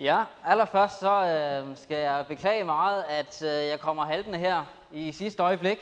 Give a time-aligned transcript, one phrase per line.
[0.00, 5.12] Ja, allerførst så øh, skal jeg beklage meget, at øh, jeg kommer haltende her i
[5.12, 5.78] sidste øjeblik.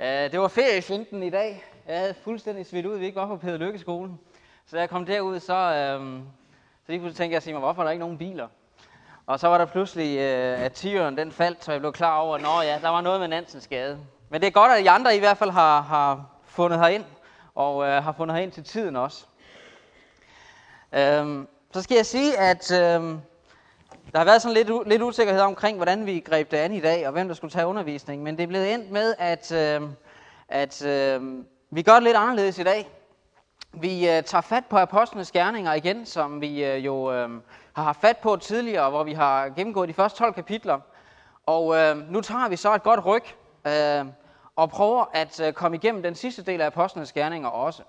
[0.00, 1.64] Øh, det var feriefinden i dag.
[1.88, 4.20] Jeg havde fuldstændig svidt ud, vi ikke var på Peder Lykkeskolen.
[4.66, 6.00] Så da jeg kom derud, så, øh,
[6.86, 8.48] så lige pludselig tænkte jeg mig, hvorfor er der ikke nogen biler?
[9.26, 12.36] Og så var der pludselig, øh, at tieren den faldt, så jeg blev klar over,
[12.36, 13.98] at ja, der var noget med Nansens skade.
[14.28, 17.04] Men det er godt, at de andre i hvert fald har, har fundet herind,
[17.54, 19.26] og øh, har fundet herind til tiden også.
[20.92, 23.18] Øh, så skal jeg sige, at øh,
[24.14, 27.06] der har været sådan lidt, lidt usikkerhed omkring, hvordan vi greb det an i dag,
[27.06, 28.22] og hvem der skulle tage undervisning.
[28.22, 29.82] Men det er blevet endt med, at, øh,
[30.48, 32.88] at øh, vi gør det lidt anderledes i dag.
[33.72, 37.28] Vi øh, tager fat på apostlenes gerninger igen, som vi øh, jo øh,
[37.72, 40.80] har haft fat på tidligere, hvor vi har gennemgået de første 12 kapitler.
[41.46, 43.24] Og øh, nu tager vi så et godt ryg
[43.66, 44.06] øh,
[44.56, 47.82] og prøver at øh, komme igennem den sidste del af apostlenes gerninger også.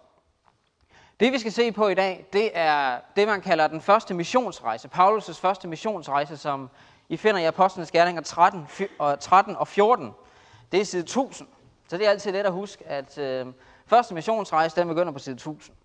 [1.20, 4.90] Det vi skal se på i dag, det er det, man kalder den første missionsrejse.
[4.96, 6.70] Paulus' første missionsrejse, som
[7.10, 8.68] I finder i Apostlenes Gerninger 13,
[9.20, 10.12] 13 og 14.
[10.72, 11.48] Det er side 1000.
[11.88, 13.46] Så det er altid let at huske, at øh,
[13.88, 15.76] første missionsrejse, den begynder på side 1000.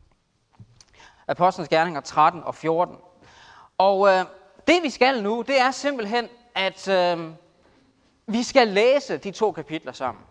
[1.28, 2.96] Apostlenes Gerninger 13 og 14.
[3.78, 4.24] Og øh,
[4.66, 7.30] det vi skal nu, det er simpelthen, at øh,
[8.27, 10.24] vi skal læse de to kapitler sammen.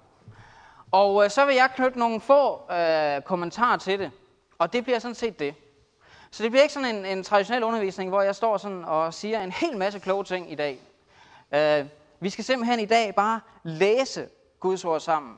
[0.91, 4.11] Og øh, så vil jeg knytte nogle få øh, kommentarer til det.
[4.59, 5.55] Og det bliver sådan set det.
[6.31, 9.41] Så det bliver ikke sådan en, en traditionel undervisning, hvor jeg står sådan og siger
[9.41, 10.79] en hel masse kloge ting i dag.
[11.52, 11.88] Uh,
[12.19, 14.27] vi skal simpelthen i dag bare læse
[14.59, 15.37] Guds ord sammen.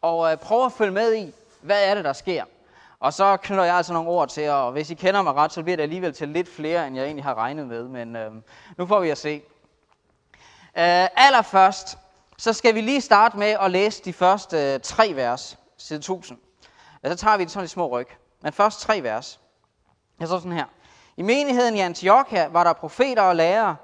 [0.00, 2.44] Og uh, prøve at følge med i, hvad er det, der sker.
[3.00, 5.62] Og så knytter jeg altså nogle ord til, og hvis I kender mig ret, så
[5.62, 7.84] bliver det alligevel til lidt flere, end jeg egentlig har regnet med.
[7.84, 8.34] Men uh,
[8.78, 9.42] nu får vi at se.
[10.64, 11.98] Uh, allerførst,
[12.38, 16.38] så skal vi lige starte med at læse de første uh, tre vers, side 1000.
[17.02, 18.08] Og så tager vi det sådan i små ryg.
[18.42, 19.40] Men først tre vers.
[20.20, 20.66] Jeg så sådan her.
[21.16, 23.76] I menigheden i Antiochia var der profeter og lærere,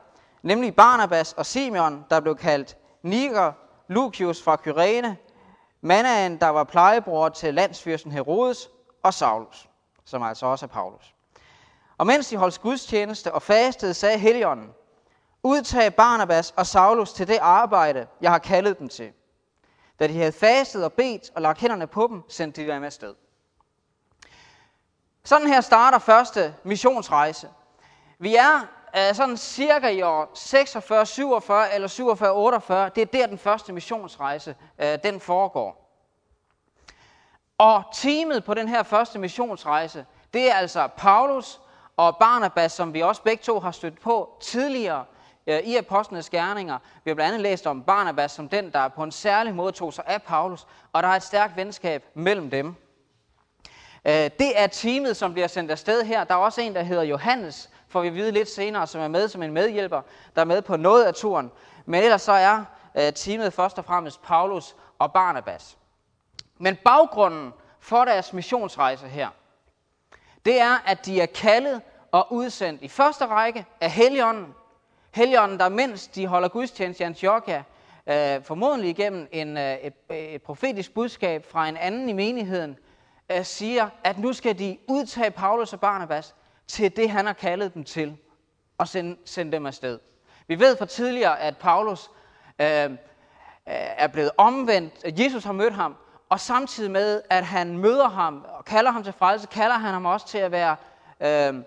[0.42, 3.52] nemlig Barnabas og Simeon, der blev kaldt Niger,
[3.88, 5.16] Lucius fra Kyrene,
[5.80, 8.70] Manaen, der var plejebror til landsfyrsten Herodes,
[9.02, 9.68] og Saulus,
[10.04, 11.14] som altså også er Paulus.
[11.98, 14.70] Og mens de holdt gudstjeneste og fastede, sagde Helligånden,
[15.42, 19.12] udtag Barnabas og Saulus til det arbejde, jeg har kaldet dem til.
[19.98, 23.14] Da de havde fastet og bedt og lagt hænderne på dem, sendte de dem afsted.
[25.26, 27.48] Sådan her starter første missionsrejse.
[28.18, 28.60] Vi er
[28.96, 32.90] øh, sådan cirka i år 46, 47 eller 47, 48.
[32.94, 35.90] Det er der den første missionsrejse øh, den foregår.
[37.58, 41.60] Og teamet på den her første missionsrejse, det er altså Paulus
[41.96, 45.04] og Barnabas, som vi også begge to har stødt på tidligere
[45.46, 46.78] øh, i Apostlenes Gerninger.
[47.04, 49.92] Vi har blandt andet læst om Barnabas som den, der på en særlig måde tog
[49.92, 52.76] sig af Paulus, og der er et stærkt venskab mellem dem.
[54.06, 56.24] Øh, det er teamet, som bliver sendt afsted her.
[56.24, 59.28] Der er også en, der hedder Johannes, får vi vide lidt senere, som er med
[59.28, 60.02] som en medhjælper,
[60.34, 61.52] der er med på noget af turen.
[61.86, 65.78] Men ellers så er øh, teamet først og fremmest Paulus og Barnabas.
[66.58, 69.28] Men baggrunden for deres missionsrejse her,
[70.44, 71.80] det er, at de er kaldet
[72.12, 74.54] og udsendt i første række af Helligånden.
[75.14, 77.64] Helligånden, der mens de holder gudstjeneste i Antiochia,
[78.06, 82.78] øh, formodentlig igennem en, øh, et, et profetisk budskab fra en anden i menigheden,
[83.30, 86.34] Øh, siger, at nu skal de udtage Paulus og Barnabas
[86.66, 88.16] til det, han har kaldet dem til,
[88.78, 89.98] og sende, sende dem afsted.
[90.48, 92.10] Vi ved fra tidligere, at Paulus
[92.58, 92.96] øh, øh
[93.66, 95.96] er blevet omvendt, at Jesus har mødt ham,
[96.28, 100.06] og samtidig med, at han møder ham og kalder ham til frelse, kalder han ham
[100.06, 100.76] også til at være
[101.20, 101.62] øh,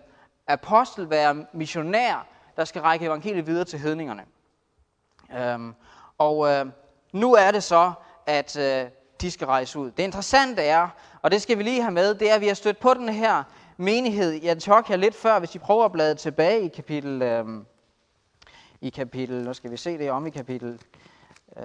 [0.47, 2.27] apostel, være missionær,
[2.57, 4.25] der skal række evangeliet videre til hedningerne.
[5.33, 5.73] Øh,
[6.17, 6.65] og øh,
[7.11, 7.91] nu er det så,
[8.25, 8.85] at øh,
[9.21, 9.91] de skal rejse ud.
[9.91, 10.87] Det interessante er,
[11.21, 13.09] og det skal vi lige have med, det er, at vi har stødt på den
[13.09, 13.43] her
[13.77, 17.45] menighed i Antiochia lidt før, hvis I prøver at blade tilbage i kapitel, øh,
[18.81, 20.81] i kapitel, nu skal vi se det om i kapitel
[21.57, 21.63] øh,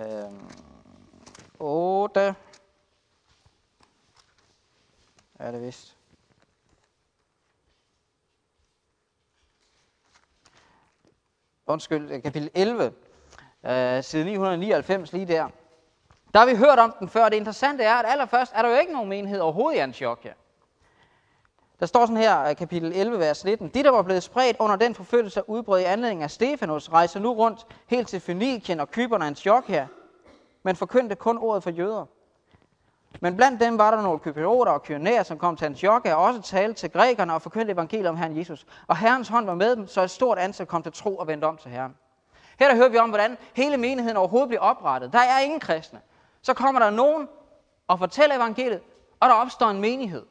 [1.59, 2.35] 8,
[5.39, 5.97] er det vist.
[11.67, 12.93] Undskyld, kapitel 11,
[13.65, 15.49] øh, side 999 lige der.
[16.35, 17.29] Der har vi hørt om den før.
[17.29, 20.33] Det interessante er, at allerførst er der jo ikke nogen menighed overhovedet i Antiochia.
[21.81, 23.69] Der står sådan her, øh, kapitel 11, vers 19.
[23.69, 27.33] De, der var blevet spredt under den forfølgelse udbrød i anledning af Stefanus, rejser nu
[27.33, 29.87] rundt helt til Fønikien og Kyberen og Antiochia,
[30.63, 32.07] men forkyndte kun ordet for jøder.
[33.21, 36.43] Men blandt dem var der nogle kyprioter og kyrenæer, som kom til Antiochia og også
[36.43, 38.67] talte til grækerne og forkyndte evangeliet om Herren Jesus.
[38.87, 41.45] Og Herrens hånd var med dem, så et stort antal kom til tro og vendte
[41.45, 41.97] om til Herren.
[42.59, 45.13] Her der hører vi om, hvordan hele menigheden overhovedet blev oprettet.
[45.13, 46.01] Der er ingen kristne.
[46.45, 47.29] Så kommer der nogen
[47.89, 48.83] og fortæller evangeliet,
[49.21, 50.27] og der opstår en menighed.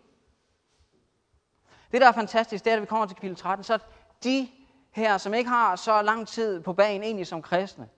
[1.92, 3.80] Det, der er fantastisk, det er, at vi kommer til kapitel 13, så
[4.24, 4.50] de
[4.92, 7.90] her, som ikke har så lang tid på banen egentlig som kristne,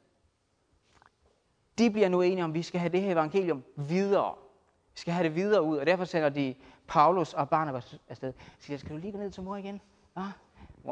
[1.77, 4.35] de bliver nu enige om, at vi skal have det her evangelium videre.
[4.93, 6.55] Vi skal have det videre ud, og derfor sender de
[6.87, 8.33] Paulus og Barnabas afsted.
[8.59, 9.81] Så siger, skal du lige gå ned til mor igen?
[10.17, 10.31] Ja,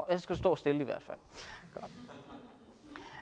[0.09, 1.17] jeg skal stå stille i hvert fald.
[1.73, 1.91] Godt.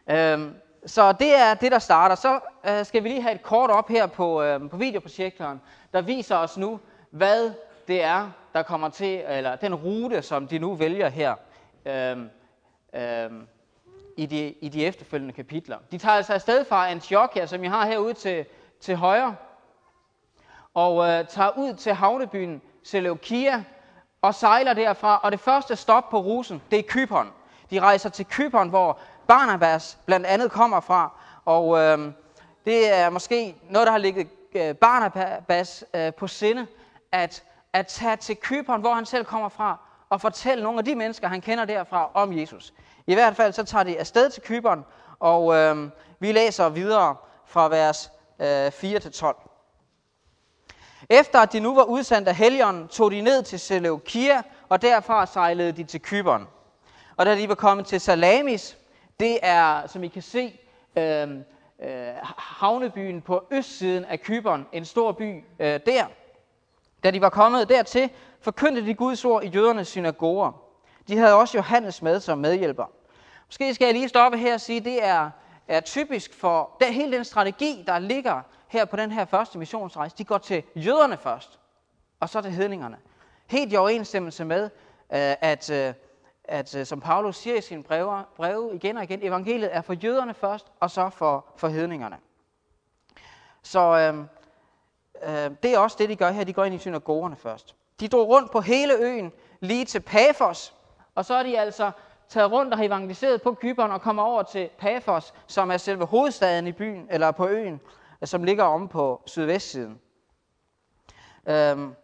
[0.08, 0.56] Øhm,
[0.86, 2.16] så det er det, der starter.
[2.16, 5.62] Så øh, skal vi lige have et kort op her på, øh, på videoprojektoren,
[5.94, 6.80] der viser os nu,
[7.10, 7.54] hvad
[7.88, 11.36] det er, der kommer til, eller den rute, som de nu vælger her
[11.86, 12.18] øh,
[12.94, 13.32] øh,
[14.18, 15.78] i, de, i de efterfølgende kapitler.
[15.92, 18.46] De tager altså afsted fra Antiochia, som jeg har herude til,
[18.80, 19.36] til højre,
[20.74, 23.64] og øh, tager ud til havnebyen Seleukia
[24.22, 25.20] og sejler derfra.
[25.24, 27.32] Og det første stop på rusen, det er Kypern.
[27.72, 29.00] De rejser til Kypern, hvor
[29.32, 31.12] Barnabas blandt andet kommer fra.
[31.46, 32.12] Og øh,
[32.66, 36.68] det er måske noget, der har ligget øh, Barnabas øh, på sinde,
[37.12, 37.44] at,
[37.74, 39.80] at tage til Kypern, hvor han selv kommer fra,
[40.10, 42.74] og fortælle nogle af de mennesker, han kender derfra, om Jesus.
[43.08, 44.86] I hvert fald så tager de afsted til Kypern,
[45.20, 45.90] og øh,
[46.20, 48.12] vi læser videre fra vers
[48.42, 49.48] øh, 4-12.
[51.10, 55.26] Efter at de nu var udsendt af Helion, tog de ned til Seleukia, og derfra
[55.26, 56.48] sejlede de til Kypern.
[57.18, 58.78] Og da de var kommet til Salamis,
[59.22, 60.60] det er, som I kan se,
[60.98, 61.44] øhm,
[61.80, 66.06] øh, øh, havnebyen på østsiden af Kypern, en stor by øh, der.
[67.04, 68.10] Da de var kommet dertil,
[68.40, 70.52] forkyndte de Guds ord i jødernes synagoger.
[71.08, 72.86] De havde også Johannes med som medhjælper.
[73.48, 75.30] Måske skal jeg lige stoppe her og sige, at det er,
[75.68, 80.16] er typisk for den, hele den strategi, der ligger her på den her første missionsrejse.
[80.18, 81.60] De går til jøderne først,
[82.20, 82.98] og så til hedningerne.
[83.48, 84.70] Helt i overensstemmelse med, øh,
[85.42, 85.94] at, øh,
[86.44, 89.94] at øh, som Paulus siger i sine breve, breve igen og igen, evangeliet er for
[89.94, 92.18] jøderne først, og så for, for hedningerne.
[93.64, 94.18] Så øh,
[95.24, 96.44] øh, det er også det, de gør her.
[96.44, 97.76] De går ind i synagogerne først.
[98.00, 100.76] De drog rundt på hele øen, lige til Pafos,
[101.16, 101.92] og så er de altså
[102.30, 106.06] taget rundt og har evangeliseret på Kypern og kommer over til Pafos, som er selve
[106.06, 107.82] hovedstaden i byen, eller på øen,
[108.24, 110.00] som ligger om på sydvestsiden.
[111.46, 111.96] Øhm,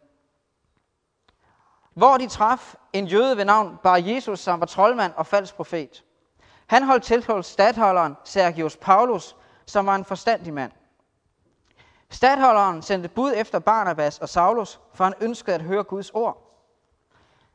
[1.97, 6.03] hvor de traf en jøde ved navn Bar Jesus, som var troldmand og falsk profet.
[6.67, 9.35] Han holdt til hos stadholderen Sergius Paulus,
[9.65, 10.71] som var en forstandig mand.
[12.09, 16.61] Stadholderen sendte bud efter Barnabas og Saulus, for han ønskede at høre Guds ord.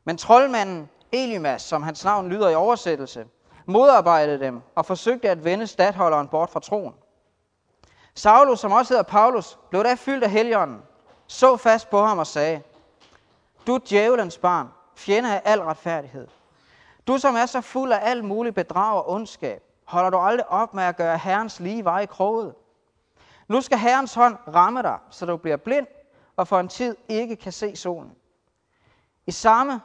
[0.05, 3.27] Men troldmanden Elimas, som hans navn lyder i oversættelse,
[3.67, 6.95] modarbejdede dem og forsøgte at vende stadholderen bort fra troen.
[8.15, 10.83] Saulus, som også hedder Paulus, blev da fyldt af helgenen,
[11.27, 12.63] så fast på ham og sagde,
[13.67, 16.29] du djævelens barn, fjende af al retfærdighed.
[17.07, 20.75] Du, som er så fuld af alt muligt bedrag og ondskab, holder du aldrig op
[20.75, 22.55] med at gøre Herrens lige vej kroget.
[23.49, 25.87] Nu skal Herrens hånd ramme dig, så du bliver blind
[26.37, 28.15] og for en tid ikke kan se solen.
[29.27, 29.81] I samme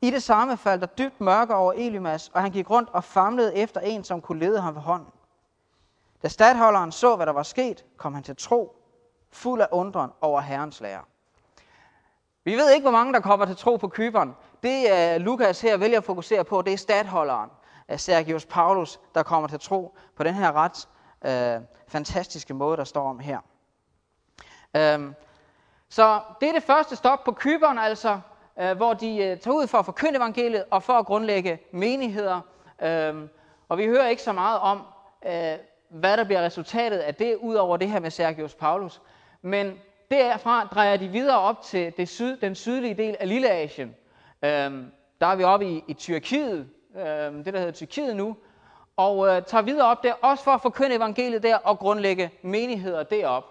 [0.00, 3.56] i det samme faldt der dybt mørke over Elimas, og han gik rundt og famlede
[3.56, 5.12] efter en, som kunne lede ham ved hånden.
[6.22, 8.76] Da stadholderen så, hvad der var sket, kom han til tro,
[9.30, 11.02] fuld af undren over Herrens lære.
[12.44, 14.36] Vi ved ikke, hvor mange der kommer til tro på Kyberen.
[14.62, 19.00] Det uh, Lukas her vælger at fokusere på, det er stadholderen, uh, øh, Sergius Paulus,
[19.14, 20.88] der kommer til tro på den her ret
[21.58, 23.38] uh, fantastiske måde, der står om her.
[24.74, 25.12] Uh,
[25.88, 28.20] så det er det første stop på Kyberen, altså
[28.56, 32.40] uh, hvor de uh, tager ud for at forkynde evangeliet og for at grundlægge menigheder.
[32.82, 33.28] Øh,
[33.68, 34.82] og vi hører ikke så meget om,
[35.26, 35.32] uh,
[35.88, 39.00] hvad der bliver resultatet af det, ud over det her med Sergius Paulus.
[39.42, 39.78] Men
[40.10, 43.94] derfra drejer de videre op til det syd, den sydlige del af Lilleasien.
[44.44, 48.36] Øhm, der er vi oppe i, i Tyrkiet, øhm, det der hedder Tyrkiet nu,
[48.96, 53.02] og øh, tager videre op der, også for at forkynde evangeliet der og grundlægge menigheder
[53.02, 53.44] derop.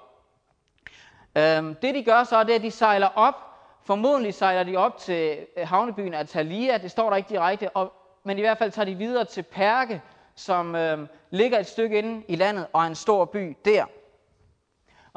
[1.35, 3.49] Øhm, det de gør så, det er, at de sejler op
[3.89, 8.37] Formodentlig sejler de op til øh, havnebyen Atalia, det står der ikke direkte, og, men
[8.37, 10.01] i hvert fald tager de videre til Perge,
[10.35, 13.85] som øh, ligger et stykke inde i landet og er en stor by der.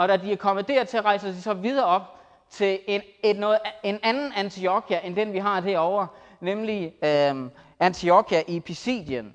[0.03, 2.03] Og da de er kommet dertil, rejser de så videre op
[2.51, 6.07] til en, et noget, en anden Antiochia, end den vi har derovre,
[6.41, 9.35] nemlig øh, Antiochia i Pisidien.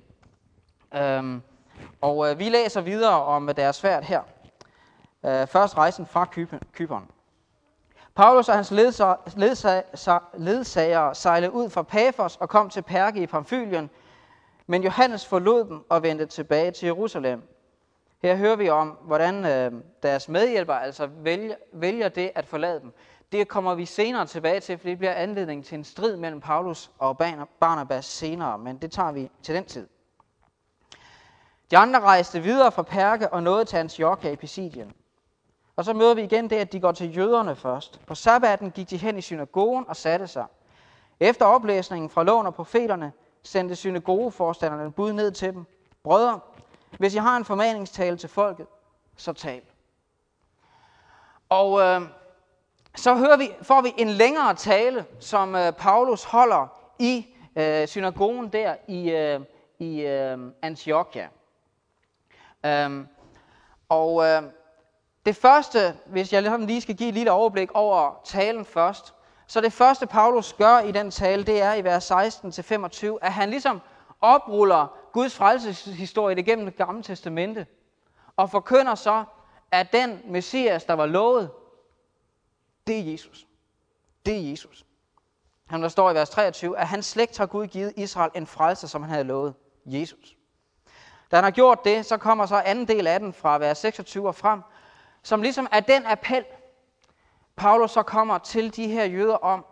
[0.95, 1.23] Øh,
[2.01, 4.21] og øh, vi læser videre om deres færd her.
[5.25, 6.25] Øh, først rejsen fra
[6.73, 7.07] Kypern.
[8.15, 8.71] Paulus og hans
[10.37, 13.89] ledsagere sejlede ud fra Paphos og kom til Perge i Pamfylien,
[14.67, 17.56] men Johannes forlod dem og vendte tilbage til Jerusalem.
[18.21, 19.71] Her hører vi om, hvordan øh,
[20.03, 22.93] deres medhjælpere altså vælger, vælger det at forlade dem.
[23.31, 26.91] Det kommer vi senere tilbage til, for det bliver anledning til en strid mellem Paulus
[26.99, 27.17] og
[27.59, 29.87] Barnabas senere, men det tager vi til den tid.
[31.71, 34.93] De andre rejste videre fra Perge og nåede til Antiochia i Pisidien.
[35.75, 38.01] Og så møder vi igen det, at de går til jøderne først.
[38.05, 40.45] På sabbaten gik de hen i synagogen og satte sig.
[41.19, 43.11] Efter oplæsningen fra loven og profeterne
[43.43, 45.65] sendte synagogeforstanderne bud ned til dem.
[46.03, 46.39] Brødre,
[46.99, 48.65] hvis I har en formaningstale til folket,
[49.15, 49.61] så tal.
[51.49, 52.01] Og øh,
[52.95, 56.67] så hører vi, får vi en længere tale, som øh, Paulus holder
[56.99, 59.39] i øh, synagogen der i, øh,
[59.79, 61.27] i øh, Antiochia.
[62.65, 63.07] Øhm,
[63.89, 64.43] og øh,
[65.25, 69.13] det første, hvis jeg ligesom lige skal give et lille overblik over talen først,
[69.47, 73.49] så det første, Paulus gør i den tale, det er i vers 16-25, at han
[73.49, 73.81] ligesom
[74.21, 77.67] opruller Guds frelseshistorie igennem det gamle testamente,
[78.35, 79.23] og forkynder så,
[79.71, 81.51] at den Messias, der var lovet,
[82.87, 83.47] det er Jesus.
[84.25, 84.85] Det er Jesus.
[85.65, 88.87] Han der står i vers 23, at hans slægt har Gud givet Israel en frelser,
[88.87, 89.53] som han havde lovet.
[89.85, 90.37] Jesus.
[91.31, 94.27] Da han har gjort det, så kommer så anden del af den fra vers 26
[94.27, 94.61] og frem,
[95.23, 96.45] som ligesom er den appel,
[97.55, 99.65] Paulus så kommer til de her jøder om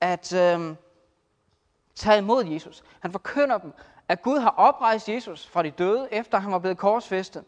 [0.00, 0.76] at øh,
[1.94, 2.84] tage imod Jesus.
[3.00, 3.72] Han forkynder dem,
[4.08, 7.44] at Gud har oprejst Jesus fra de døde, efter han var blevet korsfæstet.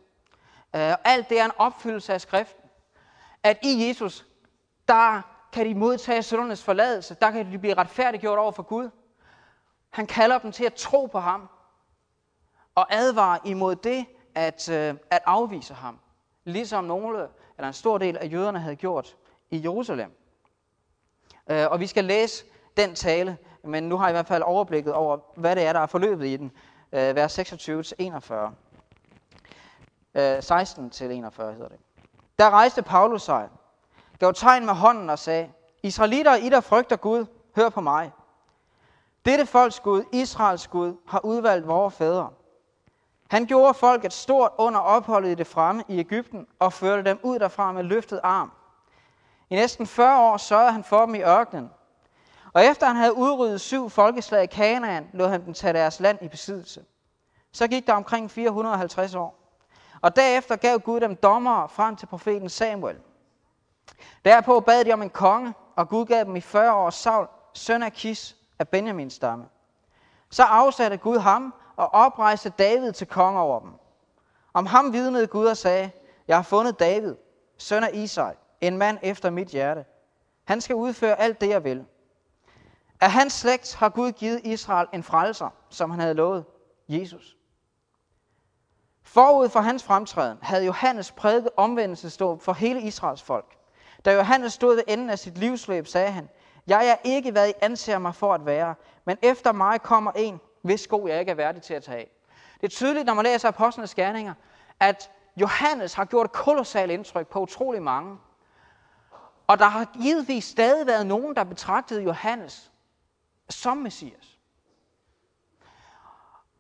[0.77, 2.65] Øh, alt det er en opfyldelse af skriften.
[3.43, 4.27] At i Jesus,
[4.89, 5.23] der
[5.53, 7.17] kan de modtage syndernes forladelse.
[7.21, 8.91] Der kan de blive retfærdiggjort over for Gud.
[9.91, 11.49] Han kalder dem til at tro på ham.
[12.75, 15.99] Og advare imod det, at, øh, at afvise ham.
[16.45, 19.17] Ligesom nogle, eller en stor del af jøderne havde gjort
[19.51, 20.13] i Jerusalem.
[21.51, 22.45] Øh, og vi skal læse
[22.77, 23.39] den tale,
[23.69, 26.27] men nu har jeg i hvert fald overblikket over, hvad det er, der er forløbet
[26.27, 26.53] i den.
[26.93, 28.55] Øh, vers 26 til 41.
[30.41, 31.79] 16 øh, til 41 hedder det.
[32.39, 33.49] Der rejste Paulus sig,
[34.19, 35.51] gav tegn med hånden og sagde,
[35.83, 38.13] Israelitter, I der frygter Gud, hør på mig.
[39.25, 42.31] Dette folks Gud, Israels Gud, har udvalgt vores fædre.
[43.31, 47.39] Han gjorde folket stort under opholdet i det fremme i Ægypten og førte dem ud
[47.39, 48.53] derfra med løftet arm.
[49.51, 51.71] I næsten 40 år sørgede han for dem i ørkenen.
[52.53, 56.19] Og efter han havde udryddet syv folkeslag i Kanaan, lod han dem tage deres land
[56.23, 56.85] i besiddelse.
[57.53, 59.39] Så gik der omkring 450 år.
[60.01, 62.97] Og derefter gav Gud dem dommere frem til profeten Samuel.
[64.25, 67.83] Derpå bad de om en konge, og Gud gav dem i 40 år Saul, søn
[67.83, 69.45] af Kis af Benjamins stamme.
[70.31, 73.71] Så afsatte Gud ham og oprejste David til konge over dem.
[74.53, 75.91] Om ham vidnede Gud og sagde,
[76.29, 77.15] jeg har fundet David,
[77.59, 79.85] søn af Isai, en mand efter mit hjerte.
[80.45, 81.85] Han skal udføre alt det, jeg vil.
[83.01, 86.45] Af hans slægt har Gud givet Israel en frelser, som han havde lovet,
[86.89, 87.37] Jesus.
[89.03, 93.57] Forud for hans fremtræden havde Johannes prædiket omvendelsesdåb for hele Israels folk.
[94.05, 96.29] Da Johannes stod ved enden af sit livsløb, sagde han,
[96.67, 98.75] jeg er ikke, hvad I anser mig for at være,
[99.05, 102.11] men efter mig kommer en, hvis sko jeg ikke er værdig til at tage af.
[102.61, 104.35] Det er tydeligt, når man læser apostlenes gerninger,
[104.81, 108.19] at Johannes har gjort et kolossalt indtryk på utrolig mange.
[109.47, 112.73] Og der har givetvis stadig været nogen, der betragtede Johannes
[113.51, 114.39] som Messias.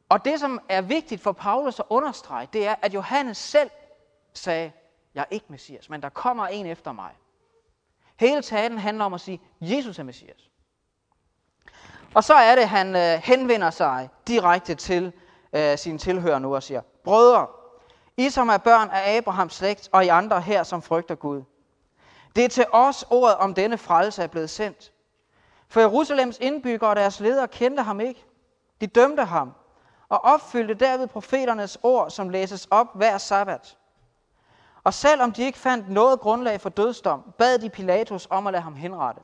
[0.09, 3.71] Og det, som er vigtigt for Paulus at understrege, det er, at Johannes selv
[4.33, 4.73] sagde,
[5.15, 7.11] jeg er ikke Messias, men der kommer en efter mig.
[8.17, 10.51] Hele talen handler om at sige, Jesus er Messias.
[12.15, 15.13] Og så er det, at han øh, henvender sig direkte til
[15.53, 17.47] øh, sine tilhører nu og siger, Brødre,
[18.17, 21.43] I som er børn af Abrahams slægt, og I andre her, som frygter Gud.
[22.37, 24.93] Det er til os ordet om denne frelse er blevet sendt.
[25.69, 28.25] For Jerusalems indbyggere og deres ledere kendte ham ikke.
[28.81, 29.53] De dømte ham
[30.09, 33.79] og opfyldte derved profeternes ord, som læses op hver sabbat.
[34.85, 38.63] Og selvom de ikke fandt noget grundlag for dødsdom, bad de Pilatus om at lade
[38.63, 39.23] ham henrette.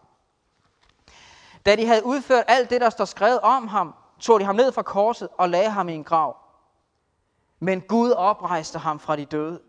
[1.66, 4.72] Da de havde udført alt det, der står skrevet om ham, tog de ham ned
[4.72, 6.36] fra korset og lagde ham i en grav.
[7.60, 9.60] Men Gud oprejste ham fra de døde.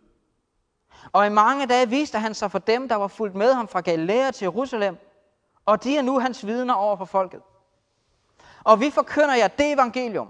[1.12, 3.82] Og i mange dage viste han sig for dem, der var fulgt med ham fra
[3.82, 4.98] Galilea til Jerusalem,
[5.66, 7.42] og de er nu hans vidner over for folket.
[8.64, 10.30] Og vi forkynder jer det evangelium,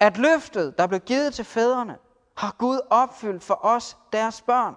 [0.00, 1.98] at løftet, der blev givet til fædrene,
[2.36, 4.76] har Gud opfyldt for os, deres børn,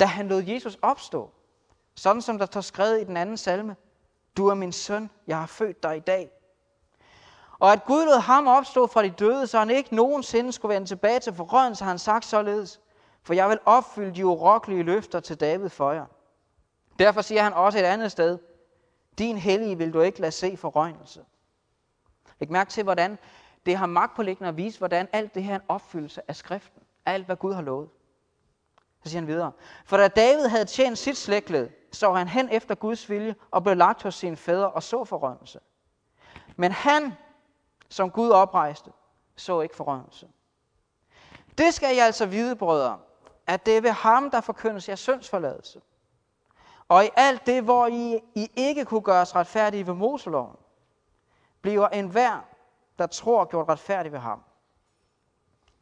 [0.00, 1.30] da han lod Jesus opstå.
[1.94, 3.76] Sådan som der står skrevet i den anden salme.
[4.36, 6.30] Du er min søn, jeg har født dig i dag.
[7.58, 10.86] Og at Gud lod ham opstå fra de døde, så han ikke nogensinde skulle vende
[10.86, 12.80] tilbage til forrøden, så han sagt således.
[13.22, 16.06] For jeg vil opfylde de urokkelige løfter til David for jer.
[16.98, 18.38] Derfor siger han også et andet sted.
[19.18, 21.24] Din hellige vil du ikke lade se forrøgnelse.
[22.38, 23.18] Læg mærke til, hvordan
[23.66, 26.82] det har magt på at vise, hvordan alt det her er en opfyldelse af skriften.
[27.06, 27.88] Alt, hvad Gud har lovet.
[29.04, 29.52] Så siger han videre.
[29.84, 33.76] For da David havde tjent sit slægtled, så han hen efter Guds vilje og blev
[33.76, 35.60] lagt hos sine fædre og så forrømmelse.
[36.56, 37.12] Men han,
[37.88, 38.92] som Gud oprejste,
[39.36, 40.28] så ikke forrømmelse.
[41.58, 42.98] Det skal jeg altså vide, brødre,
[43.46, 45.80] at det er ved ham, der forkyndes jeres syndsforladelse.
[46.90, 50.56] Og i alt det, hvor I, I ikke kunne gøres retfærdige ved Moseloven,
[51.62, 52.40] bliver enhver,
[52.98, 54.42] der tror, gjort retfærdig ved ham.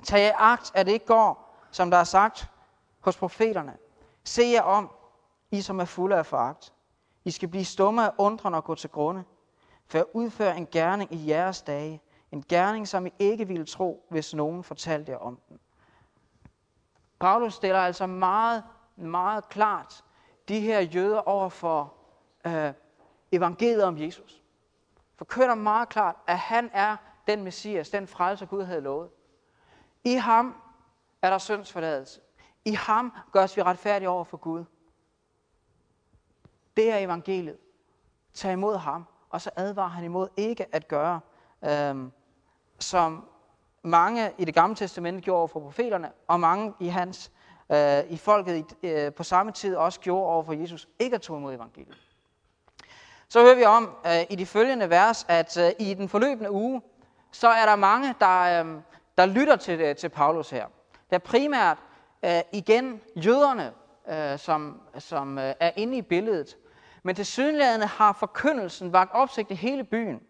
[0.03, 2.50] Tag jer agt, at det ikke går, som der er sagt
[3.00, 3.77] hos profeterne.
[4.25, 4.91] Se jer om,
[5.50, 6.73] I som er fulde af foragt.
[7.25, 9.25] I skal blive stumme af undren og gå til grunde,
[9.87, 12.03] for at udføre en gerning i jeres dage.
[12.33, 15.59] En gerning, som I ikke ville tro, hvis nogen fortalte jer om den.
[17.21, 18.65] Paulus stiller altså meget,
[18.97, 20.05] meget klart
[20.49, 21.95] de her jøder over for
[22.47, 22.73] øh,
[23.33, 24.43] evangeliet om Jesus.
[25.17, 29.11] Forkynder meget klart, at han er den messias, den frelse Gud havde lovet.
[30.05, 30.62] I ham
[31.23, 32.21] er der syndsforladelse.
[32.64, 34.64] I ham gørs vi retfærdige over for Gud.
[36.76, 37.59] Det er evangeliet.
[38.35, 41.21] Tag imod ham, og så advarer han imod ikke at gøre,
[41.64, 42.12] øhm,
[42.78, 43.28] som
[43.83, 47.33] mange i det gamle testamente gjorde for profeterne, og mange i hans
[47.73, 51.39] øh, i folket øh, på samme tid også gjorde over for Jesus, ikke at tog
[51.39, 51.99] imod evangeliet.
[53.29, 56.83] Så hører vi om øh, i de følgende vers, at øh, i den forløbende uge,
[57.33, 58.81] så er der mange, der, øh,
[59.19, 60.67] der lytter til, øh, til Paulus her.
[61.11, 61.79] Det er primært
[62.23, 63.73] øh, igen jøderne,
[64.09, 66.57] øh, som, som øh, er inde i billedet.
[67.03, 70.21] Men til synligheden har forkyndelsen vagt opsigt i hele byen.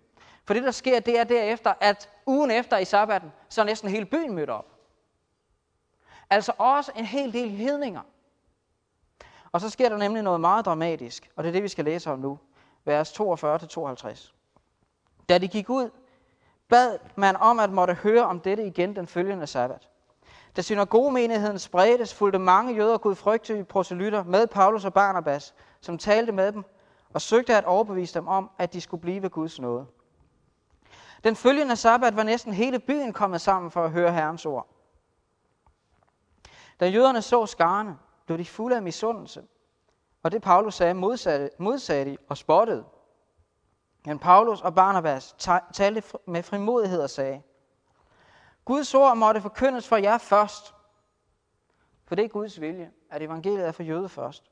[0.45, 3.91] For det, der sker, det er derefter, at ugen efter i sabbaten, så er næsten
[3.91, 4.78] hele byen mødt op.
[6.31, 8.01] Altså også en hel del hedninger.
[9.53, 12.11] Og så sker der nemlig noget meget dramatisk, og det er det, vi skal læse
[12.11, 12.39] om nu.
[12.85, 14.33] Vers 42-52.
[15.29, 15.91] Da de gik ud,
[16.69, 19.89] bad man om at måtte høre om dette igen den følgende sabbat.
[20.57, 26.53] Da synagogemenigheden spredtes, fulgte mange jøder gudfrygtige proselytter med Paulus og Barnabas, som talte med
[26.53, 26.65] dem
[27.15, 29.87] og søgte at overbevise dem om, at de skulle blive ved Guds nåde.
[31.25, 34.67] Den følgende sabbat var næsten hele byen kommet sammen for at høre Herrens ord.
[36.81, 39.45] Da jøderne så skarne, blev de fulde af misundelse,
[40.23, 42.85] og det Paulus sagde modsatte, modsatte de og spottede.
[44.05, 45.35] Men Paulus og Barnabas
[45.73, 47.43] talte med frimodighed og sagde,
[48.65, 50.75] Guds ord måtte forkyndes for jer først,
[52.05, 54.51] for det er Guds vilje, at evangeliet er for jøde først.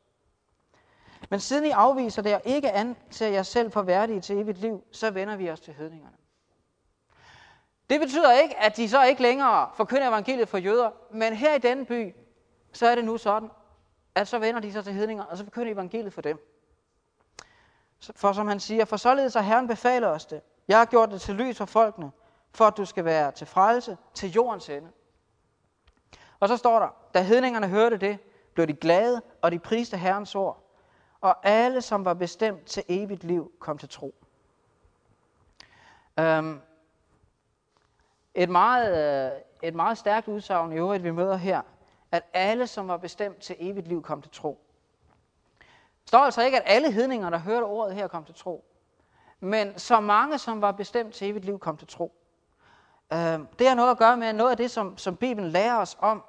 [1.30, 4.84] Men siden I afviser det og ikke anser jer selv for værdige til evigt liv,
[4.92, 6.16] så vender vi os til hedningerne.
[7.90, 11.58] Det betyder ikke, at de så ikke længere forkynder evangeliet for jøder, men her i
[11.58, 12.14] denne by,
[12.72, 13.50] så er det nu sådan,
[14.14, 16.38] at så vender de sig til hedninger, og så forkynder evangeliet for dem.
[18.16, 20.40] For som han siger, for således har Herren befaler os det.
[20.68, 22.10] Jeg har gjort det til lys for folkene,
[22.52, 24.88] for at du skal være til frelse til jordens ende.
[26.40, 28.18] Og så står der, da hedningerne hørte det,
[28.54, 30.62] blev de glade, og de priste Herrens ord.
[31.20, 34.14] Og alle, som var bestemt til evigt liv, kom til tro.
[36.18, 36.60] Øhm,
[38.36, 41.62] et, meget, øh, et meget stærkt udsagn i øvrigt, vi møder her,
[42.12, 44.60] at alle, som var bestemt til evigt liv, kom til tro.
[46.00, 48.64] Det står altså ikke, at alle hedninger, der hørte ordet her, kom til tro.
[49.40, 52.12] Men så mange, som var bestemt til evigt liv, kom til tro.
[53.12, 55.96] Øhm, det har noget at gøre med noget af det, som, som Bibelen lærer os
[56.00, 56.24] om.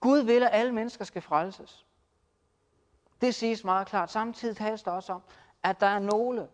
[0.00, 1.86] Gud vil, at alle mennesker skal frelses.
[3.20, 4.10] Det siges meget klart.
[4.10, 5.22] Samtidig tales der også om,
[5.62, 6.48] at der er nogle,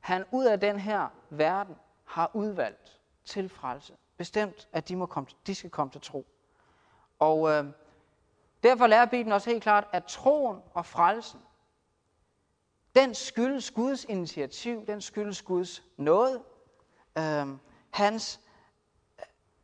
[0.00, 3.96] han ud af den her verden har udvalgt til frelse.
[4.16, 6.26] Bestemt, at de, må komme, de skal komme til tro.
[7.18, 7.64] Og øh,
[8.62, 11.40] derfor lærer Bibelen også helt klart, at troen og frelsen,
[12.94, 16.42] den skyldes Guds initiativ, den skyldes Guds nåde,
[17.18, 17.46] øh,
[17.90, 18.40] hans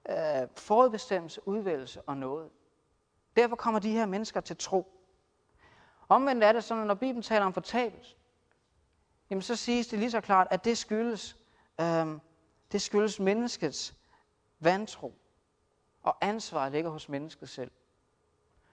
[0.09, 2.51] øh, øh forudbestemmelse, udvælgelse og nåde.
[3.37, 5.01] Derfor kommer de her mennesker til tro.
[6.09, 8.17] Omvendt er det sådan, at når Bibelen taler om fortabelse,
[9.31, 11.37] jamen så siges det lige så klart, at det skyldes,
[11.81, 12.07] øh,
[12.73, 13.95] det skyldes menneskets
[14.61, 15.15] vantro.
[16.03, 17.71] Og ansvaret ligger hos mennesket selv.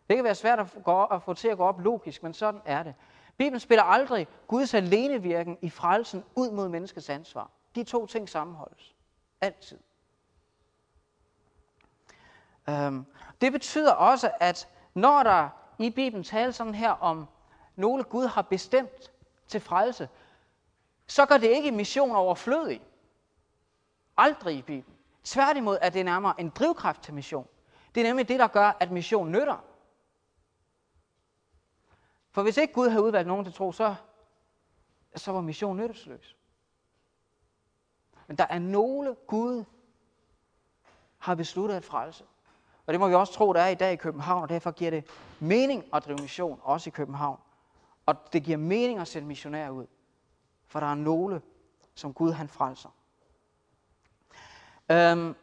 [0.09, 2.61] Det kan være svært at få, at få til at gå op logisk, men sådan
[2.65, 2.95] er det.
[3.37, 7.49] Bibelen spiller aldrig Guds alenevirken i frelsen ud mod menneskets ansvar.
[7.75, 8.95] De to ting sammenholdes.
[9.41, 9.77] Altid.
[12.69, 13.05] Øhm,
[13.41, 17.27] det betyder også, at når der i Bibelen tales sådan her om
[17.75, 19.11] nogle Gud har bestemt
[19.47, 20.09] til frelse,
[21.07, 22.81] så gør det ikke mission overflødig.
[24.17, 24.97] Aldrig i Bibelen.
[25.23, 27.47] Tværtimod er det nærmere en drivkraft til mission.
[27.95, 29.57] Det er nemlig det, der gør, at mission nytter.
[32.31, 33.95] For hvis ikke Gud havde udvalgt nogen til tro, så,
[35.15, 36.35] så var mission nyttesløs.
[38.27, 39.63] Men der er nogle Gud
[41.17, 42.25] har besluttet at frelse.
[42.85, 44.91] Og det må vi også tro, der er i dag i København, og derfor giver
[44.91, 45.05] det
[45.39, 47.39] mening at drive mission, også i København.
[48.05, 49.85] Og det giver mening at sende missionærer ud.
[50.67, 51.41] For der er nogle,
[51.95, 52.89] som Gud han frelser.
[54.91, 55.35] Øhm,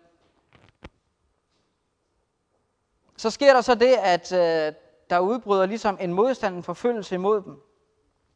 [3.16, 4.72] så sker der så det, at øh,
[5.11, 7.61] der udbryder ligesom en modstand, en forfølgelse imod dem.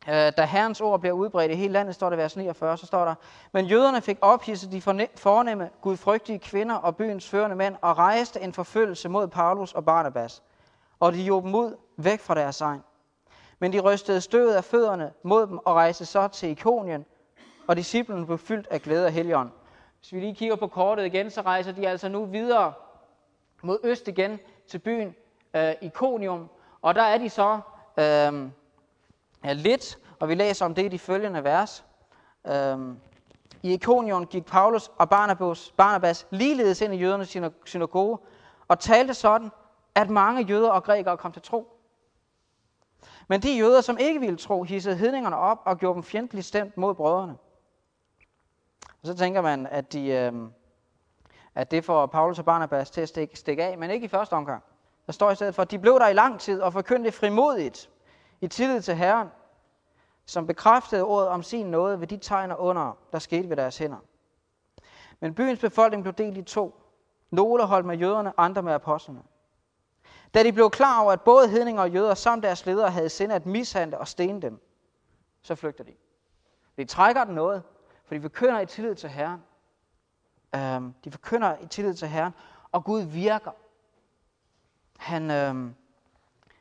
[0.09, 3.05] øh, da Herrens ord bliver udbredt i hele landet, står det vers 49, så står
[3.05, 3.15] der,
[3.53, 4.81] men jøderne fik ophidset de
[5.17, 10.43] fornemme, gudfrygtige kvinder og byens førende mænd, og rejste en forfølgelse mod Paulus og Barnabas,
[11.01, 12.83] og de jog dem ud væk fra deres egen.
[13.59, 17.05] Men de rystede støvet af fødderne mod dem og rejste så til Ikonien,
[17.67, 19.51] og disciplen blev fyldt af glæde og helgen.
[19.99, 22.73] Hvis vi lige kigger på kortet igen, så rejser de altså nu videre
[23.63, 25.15] mod øst igen til byen
[25.55, 26.49] øh, Ikonium,
[26.83, 27.61] og der er de så
[27.99, 28.49] øh,
[29.45, 31.85] ja, lidt, og vi læser om det i de følgende vers.
[32.47, 32.79] Øh,
[33.63, 38.19] I Ikonium gik Paulus og Barnabas, Barnabas ligeledes ind i jødernes synagoge,
[38.69, 39.51] og talte sådan,
[39.95, 41.79] at mange jøder og grækere kom til tro.
[43.29, 46.77] Men de jøder, som ikke ville tro, hissede hedningerne op og gjorde dem fjendtligt stemt
[46.77, 47.37] mod brødrene.
[49.09, 50.33] Så tænker man, at, de, øh,
[51.55, 54.33] at det får Paulus og Barnabas til at stikke, stikke af, men ikke i første
[54.33, 54.63] omgang.
[55.07, 57.91] Der står i stedet for, at de blev der i lang tid og forkyndte frimodigt
[58.41, 59.29] i tillid til Herren,
[60.27, 63.97] som bekræftede ordet om sin nåde ved de tegn under, der skete ved deres hænder.
[65.21, 66.81] Men byens befolkning blev delt i to.
[67.31, 69.23] Nogle holdt med jøderne, andre med apostlene.
[70.35, 73.35] Da de blev klar over, at både hedninger og jøder samt deres ledere havde sendt
[73.35, 74.61] at mishandle og stene dem,
[75.43, 75.93] så flygter de.
[76.77, 77.63] De trækker den noget,
[78.09, 79.43] for de forkynder i tillid til Herren.
[80.55, 82.35] Øhm, de forkynder i tillid til Herren,
[82.73, 83.51] og Gud virker.
[84.99, 85.75] Han, øhm,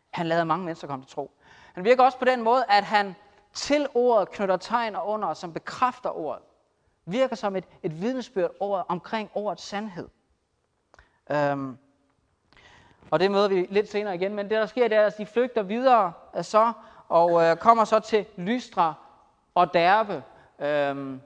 [0.10, 1.32] han lader mange mennesker komme til tro.
[1.74, 3.16] Han virker også på den måde, at han
[3.54, 6.44] til ordet knytter tegn og under, som bekræfter ordet.
[7.06, 10.08] Virker som et, et vidnesbyrd over, omkring ordets sandhed.
[11.32, 11.78] Øhm,
[13.12, 14.34] og det møder vi lidt senere igen.
[14.36, 16.74] Men det, der sker, det er, at de flygter videre øh, så,
[17.08, 18.94] og øh, kommer så til Lystra
[19.56, 20.24] og Derbe.
[20.60, 21.22] Øhm,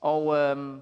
[0.00, 0.78] og øh,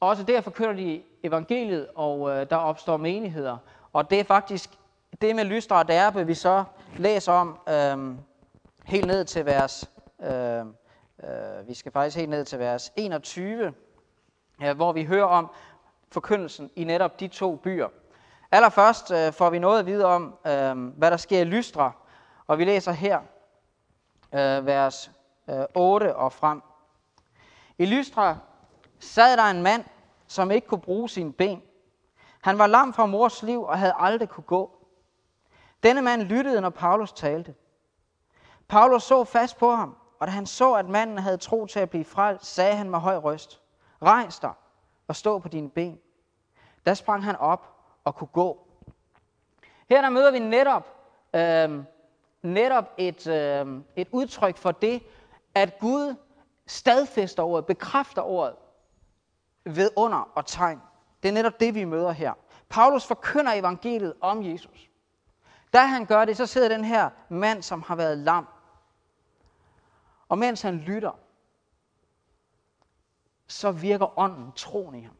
[0.00, 3.56] også der forkynder de evangeliet, og øh, der opstår menigheder.
[3.92, 4.70] Og det er faktisk
[5.20, 6.64] det med Lystra og Derbe, vi så
[6.96, 8.16] læser om øh,
[8.84, 9.90] helt ned til vers...
[10.22, 10.58] Øh,
[11.24, 13.74] øh, vi skal faktisk helt ned til vers 21,
[14.62, 15.50] øh, hvor vi hører om
[16.12, 17.88] forkyndelsen i netop de to byer.
[18.50, 21.92] Allerførst øh, får vi noget at vide om, øh, hvad der sker i Lystra,
[22.46, 23.20] og vi læser her
[24.32, 25.10] øh, vers
[25.50, 26.62] øh, 8 og frem.
[27.80, 28.36] I Lystra
[28.98, 29.84] sad der en mand,
[30.26, 31.62] som ikke kunne bruge sine ben.
[32.40, 34.86] Han var lam fra mors liv og havde aldrig kunne gå.
[35.82, 37.54] Denne mand lyttede, når Paulus talte.
[38.68, 41.90] Paulus så fast på ham, og da han så, at manden havde tro til at
[41.90, 43.60] blive frelst, sagde han med høj røst,
[44.02, 44.52] Rejs dig
[45.08, 46.00] og stå på dine ben.
[46.86, 48.66] Da sprang han op og kunne gå.
[49.88, 50.96] Her der møder vi netop,
[51.34, 51.82] øh,
[52.42, 55.02] netop et, øh, et udtryk for det,
[55.54, 56.14] at Gud
[56.70, 58.56] stadfæster ordet, bekræfter ordet
[59.64, 60.80] ved under og tegn.
[61.22, 62.32] Det er netop det, vi møder her.
[62.68, 64.90] Paulus forkynder evangeliet om Jesus.
[65.72, 68.48] Da han gør det, så sidder den her mand, som har været lam.
[70.28, 71.12] Og mens han lytter,
[73.46, 75.16] så virker ånden troen i ham.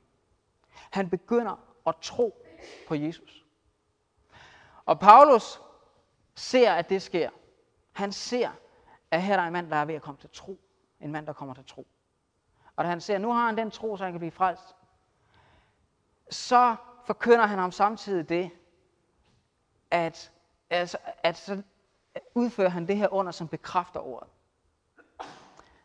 [0.90, 2.46] Han begynder at tro
[2.88, 3.44] på Jesus.
[4.86, 5.60] Og Paulus
[6.34, 7.30] ser, at det sker.
[7.92, 8.50] Han ser,
[9.10, 10.60] at her er en mand, der er ved at komme til tro.
[11.00, 11.86] En mand, der kommer til tro.
[12.76, 14.76] Og da han ser, at nu har han den tro, så han kan blive frelst,
[16.30, 18.50] så forkynder han ham samtidig det,
[19.90, 20.32] at,
[20.70, 21.62] altså, at så
[22.34, 24.28] udfører han det her under, som bekræfter ordet.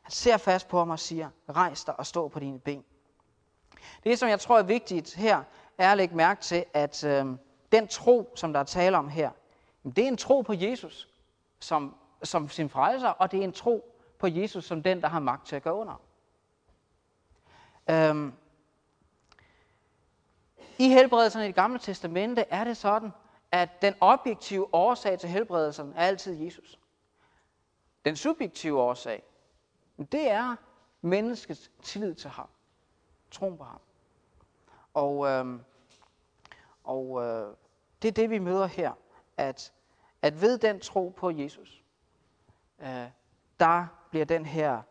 [0.01, 2.85] Han ser fast på ham og siger, rejs dig og stå på dine ben.
[4.03, 5.43] Det, som jeg tror er vigtigt her,
[5.77, 7.25] er at lægge mærke til, at øh,
[7.71, 9.31] den tro, som der er tale om her,
[9.83, 11.09] det er en tro på Jesus
[11.59, 15.19] som, som sin frelser, og det er en tro på Jesus som den, der har
[15.19, 16.01] magt til at gøre under.
[17.89, 18.33] Øhm,
[20.77, 23.11] I helbredelserne i det gamle testamente er det sådan,
[23.51, 26.79] at den objektive årsag til helbredelsen er altid Jesus.
[28.05, 29.23] Den subjektive årsag,
[30.11, 30.55] det er
[31.01, 32.47] menneskets tillid til ham.
[33.31, 33.79] Troen på ham.
[34.93, 35.61] Og, øhm,
[36.83, 37.55] og øh,
[38.01, 38.91] det er det, vi møder her.
[39.37, 39.73] At,
[40.21, 41.83] at ved den tro på Jesus,
[42.79, 43.07] øh,
[43.59, 44.81] der bliver den her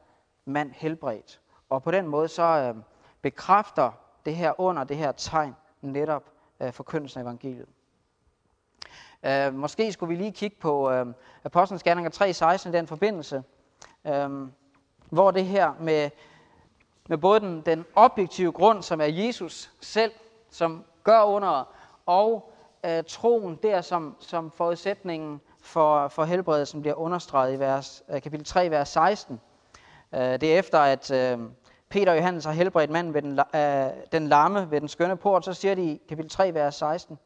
[0.44, 1.40] mand helbredt.
[1.68, 2.82] Og på den måde så øh,
[3.22, 3.92] bekræfter
[4.24, 6.22] det her under, det her tegn, netop
[6.60, 7.66] øh, forkyndelsen af evangeliet.
[9.22, 11.06] Øh, måske skulle vi lige kigge på øh,
[11.44, 12.10] Apostlenes Gerninger
[12.64, 13.42] 3.16 i den forbindelse,
[14.04, 14.48] øh,
[15.10, 16.10] hvor det her med
[17.08, 20.12] med både den, den objektive grund, som er Jesus selv,
[20.50, 21.74] som gør under,
[22.06, 22.52] og
[22.86, 28.46] øh, troen der, som, som forudsætningen for, for helbredelsen bliver understreget i vers, øh, kapitel
[28.46, 29.40] 3, vers 16.
[30.14, 31.38] Øh, det er efter, at øh,
[31.88, 33.40] Peter og Johannes har helbredt manden ved den,
[34.12, 37.18] den lamme ved den skønne port, så siger de i kapitel 3, vers 16.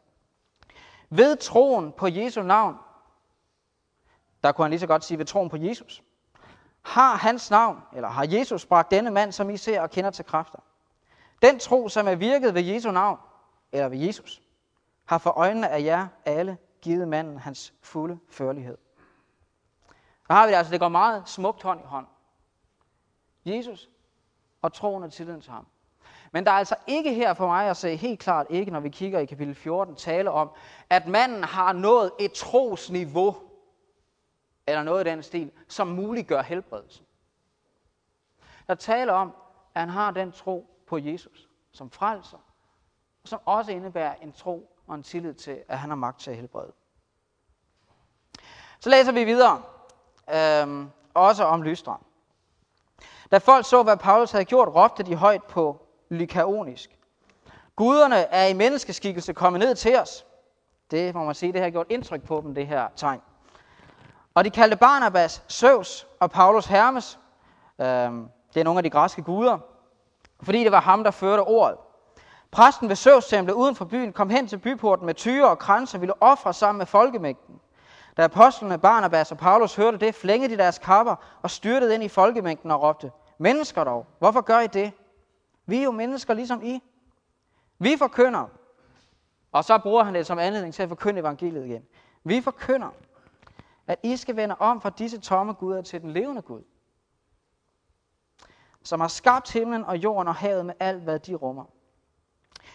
[1.10, 2.74] Ved troen på Jesu navn,
[4.44, 6.02] der kunne han lige så godt sige ved troen på Jesus,
[6.82, 10.24] har hans navn, eller har Jesus bragt denne mand, som I ser og kender til
[10.24, 10.58] kræfter.
[11.42, 13.18] Den tro, som er virket ved Jesu navn,
[13.72, 14.42] eller ved Jesus,
[15.04, 18.78] har for øjnene af jer alle givet manden hans fulde førlighed.
[20.28, 22.06] Der har vi det altså, det går meget smukt hånd i hånd.
[23.44, 23.90] Jesus
[24.62, 25.66] og troen og tilliden til ham.
[26.32, 28.88] Men der er altså ikke her for mig at se helt klart ikke, når vi
[28.88, 30.50] kigger i kapitel 14, tale om,
[30.90, 33.36] at manden har nået et trosniveau,
[34.66, 37.06] eller noget i den stil, som muliggør helbredelsen.
[38.66, 39.34] Der taler om,
[39.74, 42.38] at han har den tro på Jesus som frelser,
[43.24, 46.36] som også indebærer en tro og en tillid til, at han har magt til at
[46.36, 46.72] helbrede.
[48.80, 49.62] Så læser vi videre,
[50.34, 52.00] øh, også om Lystra.
[53.30, 56.98] Da folk så, hvad Paulus havde gjort, råbte de højt på lykaonisk.
[57.76, 60.26] Guderne er i menneskeskikkelse kommet ned til os.
[60.90, 63.20] Det må man sige, det har gjort indtryk på dem, det her tegn.
[64.34, 67.18] Og de kaldte Barnabas Zeus og Paulus Hermes.
[67.78, 67.86] Øh,
[68.54, 69.58] det er nogle af de græske guder.
[70.42, 71.78] Fordi det var ham, der førte ordet.
[72.50, 76.00] Præsten ved Zeus-templet uden for byen kom hen til byporten med tyre og kranser og
[76.00, 77.60] ville ofre sammen med folkemængden.
[78.16, 82.08] Da apostlene Barnabas og Paulus hørte det, flængede de deres kapper og styrtede ind i
[82.08, 84.92] folkemængden og råbte, Mennesker dog, hvorfor gør I det?
[85.66, 86.82] Vi er jo mennesker ligesom I.
[87.78, 88.46] Vi forkynder.
[89.52, 91.82] Og så bruger han det som anledning til at forkynde evangeliet igen.
[92.24, 92.88] Vi forkynder,
[93.86, 96.62] at I skal vende om fra disse tomme guder til den levende Gud,
[98.82, 101.64] som har skabt himlen og jorden og havet med alt, hvad de rummer.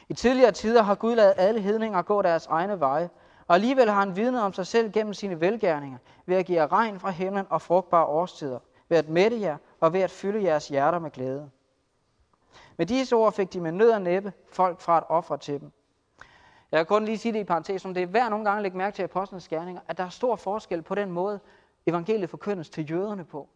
[0.10, 3.10] I tidligere tider har Gud lavet alle hedninger gå deres egne veje,
[3.48, 6.72] og alligevel har han vidnet om sig selv gennem sine velgærninger, ved at give jer
[6.72, 10.68] regn fra himlen og frugtbare årstider, ved at mætte jer og ved at fylde jeres
[10.68, 11.50] hjerter med glæde.
[12.78, 15.72] Med disse ord fik de med nød og næppe folk fra at ofre til dem.
[16.72, 18.64] Jeg kan kun lige sige det i parentes, som det er værd nogle gange at
[18.64, 21.40] lægge mærke til apostlenes gerninger, at der er stor forskel på den måde,
[21.86, 23.50] evangeliet forkyndes til jøderne på,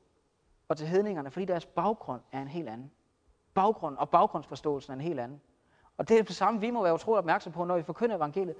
[0.68, 2.92] og til hedningerne, fordi deres baggrund er en helt anden.
[3.54, 5.42] Baggrund og baggrundsforståelsen er en helt anden.
[5.98, 8.56] Og det er det samme, vi må være utrolig opmærksom på, når vi forkynder evangeliet.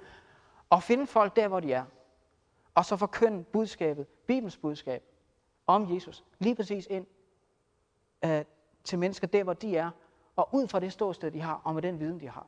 [0.70, 1.84] Og finde folk der, hvor de er.
[2.74, 5.02] Og så forkynde budskabet, Bibelens budskab
[5.66, 7.06] om Jesus, lige præcis ind
[8.24, 8.44] øh,
[8.84, 9.90] til mennesker der, hvor de er,
[10.36, 12.46] og ud fra det ståsted, de har, og med den viden, de har.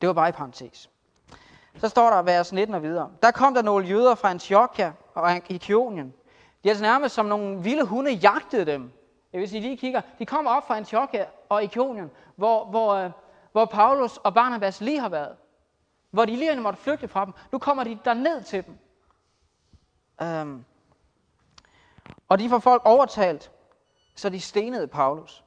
[0.00, 0.90] Det var bare i parentes.
[1.76, 3.12] Så står der vers 19 og videre.
[3.22, 6.14] Der kom der nogle jøder fra Antiochia og Ikionien.
[6.62, 8.92] De er altså nærmest som nogle vilde hunde jagtede dem.
[9.32, 10.00] Jeg vil sige, lige kigger.
[10.18, 13.10] De kom op fra Antiochia og Ikonien, hvor, hvor, øh,
[13.52, 15.36] hvor Paulus og Barnabas lige har været.
[16.10, 17.34] Hvor de lige måtte flygte fra dem.
[17.52, 18.78] Nu kommer de der ned til dem.
[20.42, 20.64] Um,
[22.28, 23.52] og de får folk overtalt,
[24.14, 25.44] så de stenede Paulus.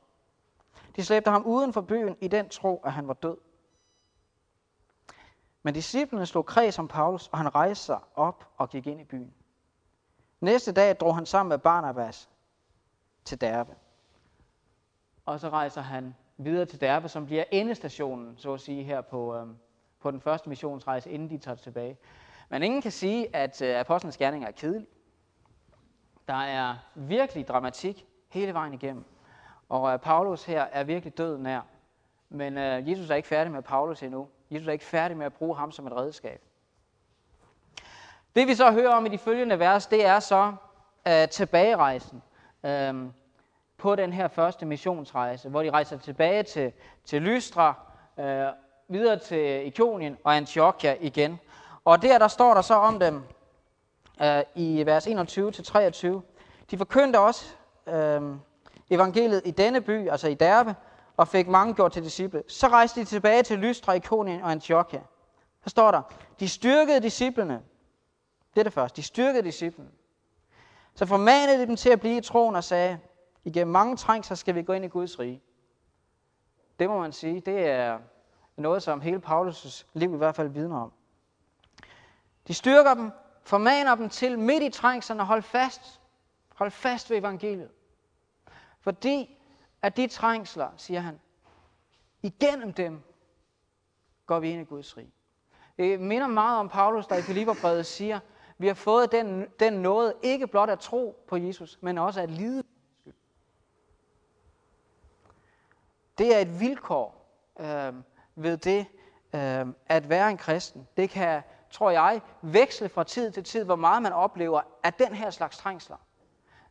[0.95, 3.37] De slæbte ham uden for byen i den tro, at han var død.
[5.63, 9.03] Men disciplene slog kreds om Paulus, og han rejste sig op og gik ind i
[9.03, 9.33] byen.
[10.41, 12.29] Næste dag drog han sammen med Barnabas
[13.25, 13.75] til Derbe.
[15.25, 19.35] Og så rejser han videre til Derbe, som bliver endestationen, så at sige, her på,
[19.35, 19.57] øhm,
[19.99, 21.97] på den første missionsrejse, inden de tager tilbage.
[22.49, 24.87] Men ingen kan sige, at øh, apostlenes gerning er kedelig.
[26.27, 29.05] Der er virkelig dramatik hele vejen igennem.
[29.69, 31.61] Og øh, Paulus her er virkelig død nær.
[32.29, 34.27] Men øh, Jesus er ikke færdig med Paulus endnu.
[34.51, 36.41] Jesus er ikke færdig med at bruge ham som et redskab.
[38.35, 40.53] Det vi så hører om i de følgende vers, det er så
[41.07, 42.21] øh, tilbagerejsen
[42.63, 42.93] øh,
[43.77, 46.71] på den her første missionsrejse, hvor de rejser tilbage til,
[47.05, 47.73] til Lystra,
[48.19, 48.45] øh,
[48.87, 51.39] videre til Ikonien og Antiochia igen.
[51.85, 53.23] Og der, der står der så om dem
[54.21, 56.07] øh, i vers 21-23.
[56.71, 57.55] De forkyndte også
[57.87, 58.21] øh,
[58.89, 60.75] evangeliet i denne by, altså i Derbe,
[61.17, 62.43] og fik mange gjort til disciple.
[62.47, 65.01] Så rejste de tilbage til Lystra, Ikonien og Antiochia.
[65.63, 66.01] Så står der,
[66.39, 67.61] de styrkede disciplene.
[68.53, 68.97] Det er det første.
[68.97, 69.89] De styrkede disciplene.
[70.95, 72.99] Så formanede de dem til at blive i troen og sagde,
[73.43, 75.41] igennem mange trængsler skal vi gå ind i Guds rige.
[76.79, 77.99] Det må man sige, det er
[78.55, 80.91] noget, som hele Paulus' liv i hvert fald vidner om.
[82.47, 83.11] De styrker dem,
[83.43, 86.01] formaner dem til midt i trængslerne at holde fast.
[86.55, 87.69] Hold fast ved evangeliet.
[88.79, 89.37] Fordi
[89.81, 91.19] at de trængsler, siger han,
[92.21, 93.03] igennem dem
[94.25, 95.11] går vi ind i Guds rige.
[95.77, 98.19] Det minder meget om Paulus, der i Filipperbrevet siger,
[98.57, 102.29] vi har fået den, den nåde ikke blot at tro på Jesus, men også at
[102.29, 102.63] lide.
[106.17, 107.25] Det er et vilkår
[107.59, 107.93] øh,
[108.35, 108.85] ved det
[109.33, 110.87] øh, at være en kristen.
[110.97, 115.13] Det kan, tror jeg, veksle fra tid til tid, hvor meget man oplever af den
[115.13, 115.97] her slags trængsler.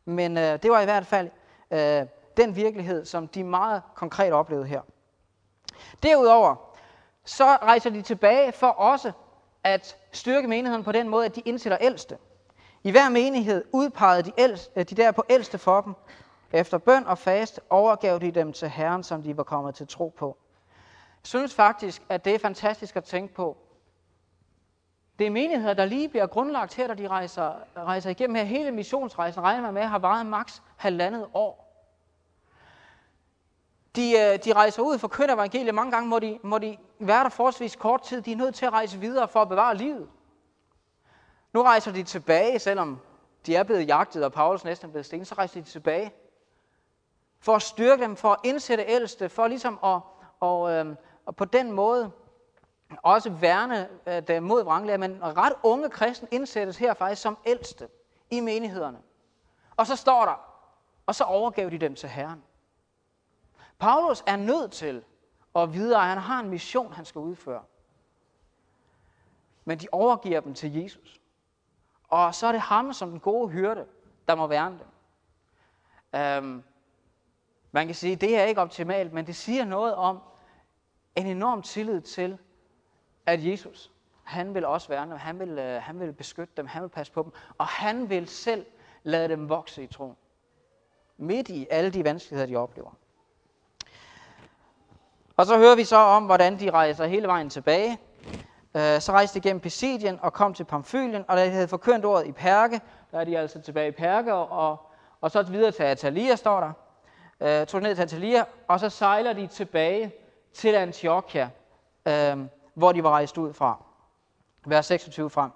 [0.05, 1.29] Men øh, det var i hvert fald
[1.71, 4.81] øh, den virkelighed, som de meget konkret oplevede her.
[6.03, 6.55] Derudover,
[7.23, 9.11] så rejser de tilbage for også
[9.63, 12.17] at styrke menigheden på den måde, at de indsætter ældste.
[12.83, 15.93] I hver menighed udpegede de, ældste, øh, de der på ældste for dem.
[16.51, 20.13] Efter bøn og fast overgav de dem til Herren, som de var kommet til tro
[20.17, 20.37] på.
[21.23, 23.57] Jeg synes faktisk, at det er fantastisk at tænke på.
[25.19, 28.43] Det er menigheder, der lige bliver grundlagt her, da de rejser, rejser igennem her.
[28.43, 31.62] Hele missionsrejsen regner man med har varet maks halvandet år.
[33.95, 35.75] De, øh, de rejser ud for køn evangeliet.
[35.75, 38.21] Mange gange må de, må de være der forholdsvis kort tid.
[38.21, 40.09] De er nødt til at rejse videre for at bevare livet.
[41.53, 42.99] Nu rejser de tilbage, selvom
[43.45, 46.13] de er blevet jagtet, og Paulus næsten er blevet stenet, så rejser de tilbage.
[47.39, 49.99] For at styrke dem, for at indsætte ældste, for ligesom at,
[50.39, 52.11] og, øh, og på den måde
[53.03, 57.87] også værne øh, dem mod vranglærer, men ret unge kristen indsættes her faktisk som ældste
[58.31, 58.97] i menighederne.
[59.75, 60.39] Og så står der,
[61.05, 62.43] og så overgav de dem til Herren.
[63.83, 65.03] Paulus er nødt til
[65.55, 67.63] at vide, at han har en mission, han skal udføre.
[69.65, 71.21] Men de overgiver dem til Jesus.
[72.07, 73.85] Og så er det ham som den gode hyrde,
[74.27, 74.87] der må værne dem.
[76.43, 76.63] Um,
[77.71, 80.19] man kan sige, at det er ikke optimalt, men det siger noget om
[81.15, 82.37] en enorm tillid til,
[83.25, 83.91] at Jesus,
[84.23, 87.13] han vil også værne dem, han vil, øh, han vil beskytte dem, han vil passe
[87.13, 88.65] på dem, og han vil selv
[89.03, 90.17] lade dem vokse i troen.
[91.17, 92.91] Midt i alle de vanskeligheder, de oplever.
[95.37, 97.97] Og så hører vi så om, hvordan de rejser hele vejen tilbage.
[98.75, 102.05] Øh, så rejste de gennem Pisidien og kom til Pamfylien, og da de havde forkyndt
[102.05, 104.77] ordet i Perge, der er de altså tilbage i Perge, og,
[105.21, 106.71] og så videre til Atalia, står der.
[107.61, 110.13] Øh, tog ned til Atalia, og så sejler de tilbage
[110.53, 111.49] til Antiochia,
[112.05, 112.37] øh,
[112.73, 113.83] hvor de var rejst ud fra.
[114.65, 115.51] Vers 26 frem.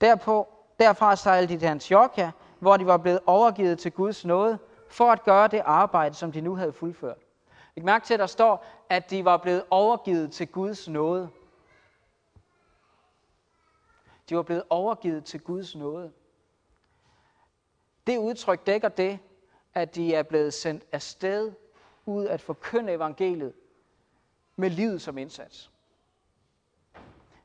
[0.00, 0.48] Derpå,
[0.80, 4.58] derfra sejlede de til Antiochia, hvor de var blevet overgivet til Guds nåde,
[4.90, 7.27] for at gøre det arbejde, som de nu havde fuldført.
[7.78, 11.30] Læg mærke til, at der står, at de var blevet overgivet til Guds nåde.
[14.28, 16.12] De var blevet overgivet til Guds nåde.
[18.06, 19.18] Det udtryk dækker det,
[19.74, 21.52] at de er blevet sendt afsted
[22.06, 23.52] ud at forkynde evangeliet
[24.56, 25.70] med livet som indsats.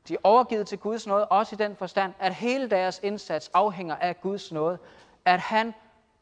[0.08, 3.96] De er overgivet til Guds nåde, også i den forstand, at hele deres indsats afhænger
[3.96, 4.78] af Guds nåde.
[5.24, 5.74] At han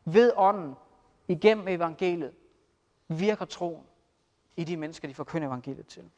[0.05, 0.77] ved ånden
[1.29, 2.35] igennem evangeliet
[3.09, 3.87] virker troen
[4.57, 6.11] i de mennesker, de forkynder evangeliet til.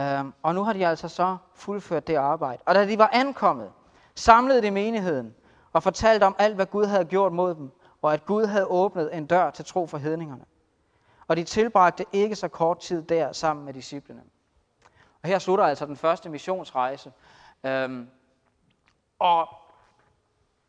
[0.00, 2.62] Øhm, og nu har de altså så fuldført det arbejde.
[2.66, 3.72] Og da de var ankommet,
[4.14, 5.34] samlede de menigheden
[5.72, 7.70] og fortalte om alt, hvad Gud havde gjort mod dem,
[8.02, 10.44] og at Gud havde åbnet en dør til tro for hedningerne.
[11.28, 14.22] Og de tilbragte ikke så kort tid der sammen med disciplene.
[15.22, 17.12] Og her slutter altså den første missionsrejse.
[17.64, 18.08] Øhm,
[19.18, 19.48] og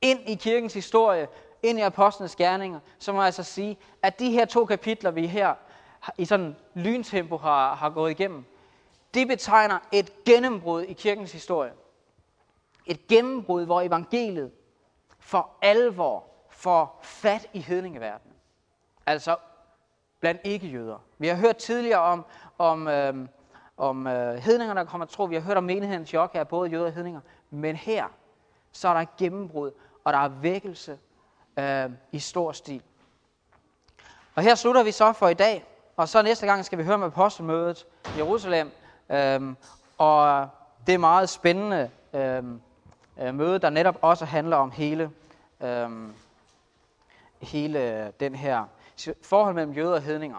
[0.01, 1.27] ind i kirkens historie,
[1.63, 5.27] ind i apostlenes gerninger, så må jeg altså sige, at de her to kapitler, vi
[5.27, 5.55] her
[6.17, 8.45] i sådan lyntempo har, har gået igennem,
[9.13, 11.73] det betegner et gennembrud i kirkens historie.
[12.85, 14.51] Et gennembrud, hvor evangeliet
[15.19, 18.33] for alvor får fat i hedningeverdenen.
[19.05, 19.37] Altså
[20.19, 20.97] blandt ikke-jøder.
[21.17, 22.25] Vi har hørt tidligere om,
[22.57, 23.27] om, øh,
[23.77, 25.23] om øh, hedningerne, der kommer tro.
[25.23, 27.21] Vi har hørt om menighedens chok af både jøder og hedninger.
[27.49, 28.05] Men her,
[28.71, 29.71] så er der et gennembrud,
[30.03, 30.99] og der er vækkelse
[31.59, 32.81] øh, i stor stil.
[34.35, 35.65] Og her slutter vi så for i dag.
[35.97, 38.71] Og så næste gang skal vi høre med apostelmødet i Jerusalem.
[39.09, 39.57] Øhm,
[39.97, 40.49] og
[40.87, 42.61] det er meget spændende øhm,
[43.21, 45.11] øh, møde, der netop også handler om hele,
[45.61, 46.13] øhm,
[47.41, 48.65] hele den her
[49.21, 50.37] forhold mellem jøder og hedninger.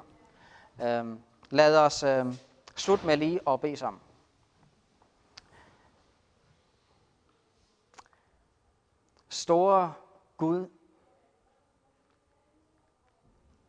[0.83, 2.38] Øhm, lad os øhm,
[2.77, 4.01] slutte med lige at bede sammen.
[9.29, 9.92] Store
[10.37, 10.66] Gud,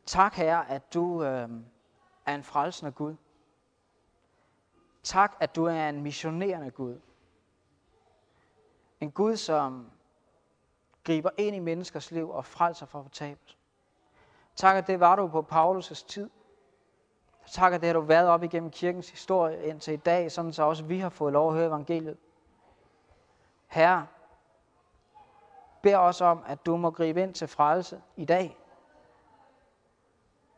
[0.05, 1.65] tak herre, at du øhm,
[2.27, 3.15] er en frelsende Gud.
[5.03, 6.99] Tak, at du er en missionerende Gud.
[8.99, 9.91] En Gud, som
[11.03, 13.57] griber ind i menneskers liv og frelser fra fortabelse.
[14.55, 16.29] Tak, at det var du på Paulus' tid.
[17.51, 20.63] Tak, at det har du været op igennem kirkens historie indtil i dag, sådan så
[20.63, 22.17] også vi har fået lov at høre evangeliet.
[23.67, 24.07] Herre,
[25.81, 28.57] bed os om, at du må gribe ind til frelse i dag.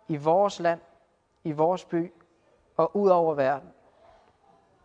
[0.07, 0.81] I vores land,
[1.43, 2.13] i vores by
[2.77, 3.69] og ud over verden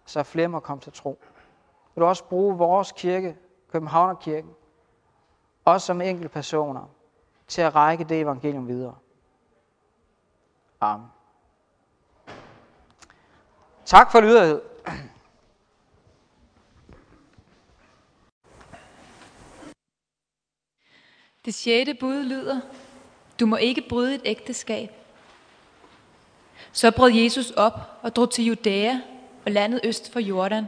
[0.05, 1.19] så flere må komme til tro.
[1.95, 3.37] Vil du også bruge vores kirke,
[3.69, 4.51] Københavnerkirken,
[5.65, 6.91] også som enkelte personer,
[7.49, 8.97] til at række det evangelium videre.
[10.81, 11.07] Amen.
[13.85, 14.63] Tak for lydighed.
[21.45, 22.61] Det sjette bud lyder,
[23.41, 25.04] du må ikke bryde et ægteskab.
[26.75, 29.01] Så brød Jesus op og drog til Judæa
[29.47, 30.67] og landet øst for Jordan.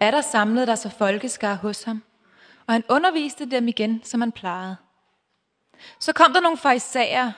[0.00, 2.02] Er der samlede der så folkeskar hos ham,
[2.66, 4.76] og han underviste dem igen, som han plejede.
[5.98, 7.32] Så kom der nogle farisager,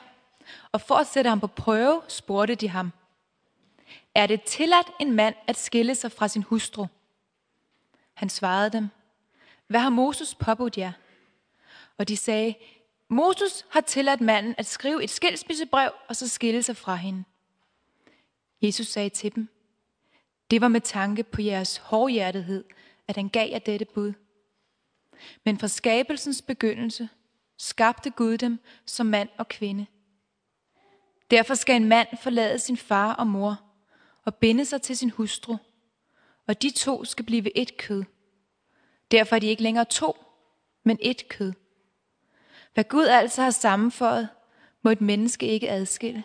[0.73, 2.93] og for at sætte ham på prøve, spurgte de ham,
[4.15, 6.87] er det tilladt en mand at skille sig fra sin hustru?
[8.15, 8.89] Han svarede dem,
[9.67, 10.93] hvad har Moses påbudt jer?
[11.99, 12.55] Og de sagde,
[13.15, 17.25] Moses har tilladt manden at skrive et skilsmissebrev og så skille sig fra hende.
[18.63, 19.49] Jesus sagde til dem,
[20.51, 22.65] det var med tanke på jeres hårdhjertethed,
[23.09, 24.13] at han gav jer dette bud.
[25.45, 27.09] Men fra skabelsens begyndelse
[27.59, 29.87] skabte Gud dem som mand og kvinde.
[31.31, 33.61] Derfor skal en mand forlade sin far og mor
[34.25, 35.57] og binde sig til sin hustru,
[36.47, 38.05] og de to skal blive et kød.
[39.11, 40.17] Derfor er de ikke længere to,
[40.85, 41.53] men et kød.
[42.75, 44.29] Hvad Gud altså har sammenføjet,
[44.83, 46.25] må et menneske ikke adskille.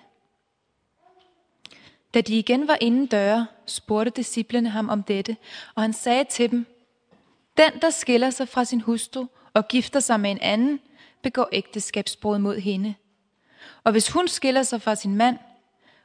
[2.14, 5.38] Da de igen var inden døre, spurgte disciplene ham om dette,
[5.76, 6.66] og han sagde til dem,
[7.58, 10.80] Den, der skiller sig fra sin hustru og gifter sig med en anden,
[11.22, 12.96] begår ægteskabsbrud mod hende.
[13.84, 15.38] Og hvis hun skiller sig fra sin mand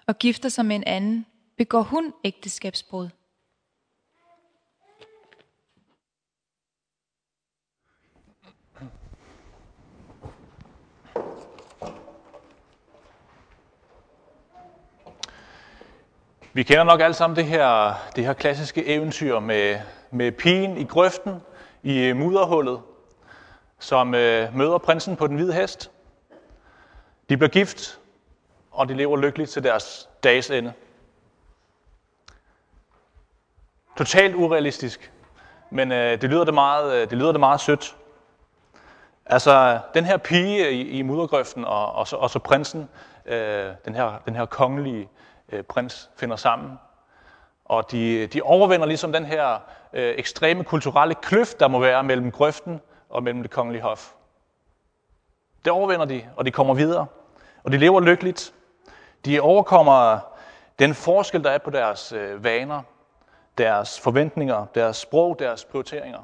[0.07, 1.27] og gifter sig med en anden,
[1.57, 3.09] begår hun ægteskabsbrud.
[16.57, 19.81] Vi kender nok alle sammen det her, det her klassiske eventyr med,
[20.11, 21.43] med pigen i grøften
[21.83, 22.81] i øh, mudderhullet,
[23.79, 25.91] som øh, møder prinsen på den hvide hest.
[27.29, 27.99] De bliver gift,
[28.71, 30.73] og de lever lykkeligt til deres dages ende.
[33.99, 35.13] Totalt urealistisk,
[35.71, 37.97] men øh, det, lyder det, meget, øh, det lyder det meget sødt.
[39.27, 42.89] Altså, den her pige i, i muddergrøften og, og, så, og så prinsen,
[43.27, 45.09] øh, den, her, den her kongelige
[45.53, 46.79] øh, prins, finder sammen.
[47.65, 49.59] Og de, de overvinder ligesom den her
[49.93, 54.13] øh, ekstreme kulturelle kløft, der må være mellem grøften og mellem det kongelige hof.
[55.65, 57.07] Det overvinder de, og de kommer videre.
[57.65, 58.55] Og de lever lykkeligt.
[59.25, 60.19] De overkommer
[60.79, 62.83] den forskel, der er på deres øh, vaner,
[63.59, 66.23] deres forventninger, deres sprog, deres prioriteringer.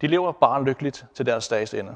[0.00, 1.94] De lever bare lykkeligt til deres dages ende.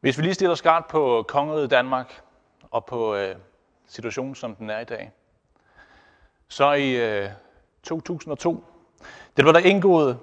[0.00, 2.22] Hvis vi lige stiller skarpt på kongeriget Danmark
[2.70, 3.36] og på øh,
[3.86, 5.12] situationen, som den er i dag,
[6.48, 7.30] så i øh,
[7.82, 8.64] 2002,
[9.36, 10.18] det var der indgået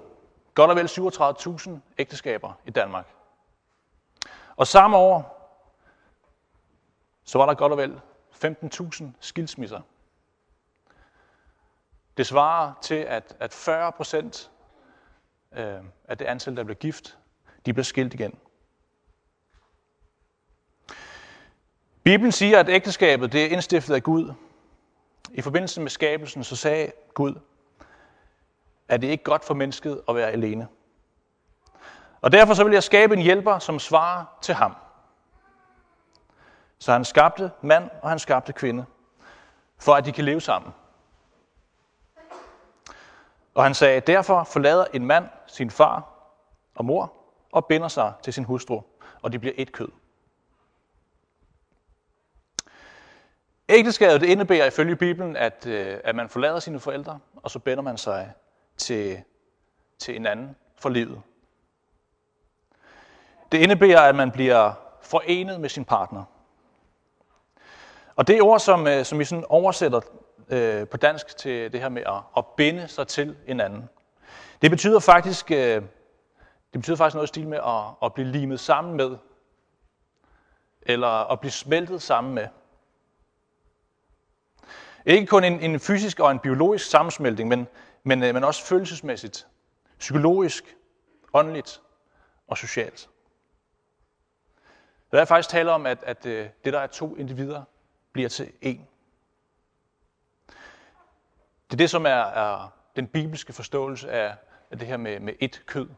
[0.54, 3.06] godt og vel 37.000 ægteskaber i Danmark.
[4.56, 5.36] Og samme år,
[7.24, 8.00] så var der godt og vel
[8.44, 9.80] 15.000 skilsmisser.
[12.16, 14.50] Det svarer til, at, at 40 procent
[15.52, 17.18] øh, af det antal, der blev gift,
[17.66, 18.38] de blev skilt igen.
[22.06, 24.32] Bibelen siger, at ægteskabet det er indstiftet af Gud.
[25.32, 27.34] I forbindelse med skabelsen, så sagde Gud,
[28.88, 30.68] at det ikke godt for mennesket at være alene.
[32.20, 34.76] Og derfor så vil jeg skabe en hjælper, som svarer til ham.
[36.78, 38.84] Så han skabte mand, og han skabte kvinde,
[39.78, 40.72] for at de kan leve sammen.
[43.54, 46.08] Og han sagde, derfor forlader en mand sin far
[46.74, 47.12] og mor
[47.52, 48.80] og binder sig til sin hustru,
[49.22, 49.88] og de bliver et kød.
[53.68, 57.82] Ægteskabet det indebærer ifølge Bibelen, at, øh, at man forlader sine forældre, og så binder
[57.82, 58.32] man sig
[58.76, 59.22] til,
[59.98, 61.22] til en anden for livet.
[63.52, 66.24] Det indebærer, at man bliver forenet med sin partner.
[68.16, 70.00] Og det ord, som, øh, som vi sådan oversætter
[70.48, 73.88] øh, på dansk til det her med at, at binde sig til en anden,
[74.62, 75.82] det betyder faktisk, øh,
[76.72, 79.16] det betyder faktisk noget i stil med at, at blive limet sammen med,
[80.82, 82.48] eller at blive smeltet sammen med.
[85.06, 87.66] Ikke kun en, en fysisk og en biologisk sammensmeltning, men,
[88.02, 89.46] men, øh, men også følelsesmæssigt,
[89.98, 90.76] psykologisk,
[91.32, 91.80] åndeligt
[92.46, 93.10] og socialt.
[95.12, 97.62] Der er faktisk tale om, at, at øh, det, der er to individer,
[98.12, 98.80] bliver til én.
[101.66, 104.36] Det er det, som er, er den bibelske forståelse af,
[104.70, 105.88] af det her med, med et kød.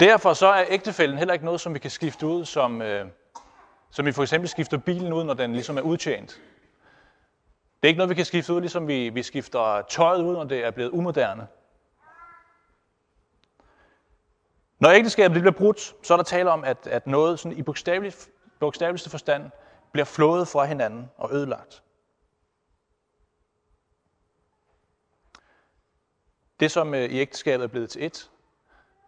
[0.00, 3.06] Derfor så er ægtefælden heller ikke noget, som vi kan skifte ud som, øh,
[3.90, 6.30] som vi for eksempel skifter bilen ud, når den ligesom er udtjent.
[7.80, 10.44] Det er ikke noget, vi kan skifte ud, ligesom vi, vi skifter tøjet ud, når
[10.44, 11.46] det er blevet umoderne.
[14.78, 17.62] Når ægteskabet bliver brudt, så er der tale om, at, at noget sådan i
[18.60, 19.50] bogstaveligste forstand
[19.92, 21.82] bliver flået fra hinanden og ødelagt.
[26.60, 28.30] Det, som øh, i ægteskabet er blevet til et,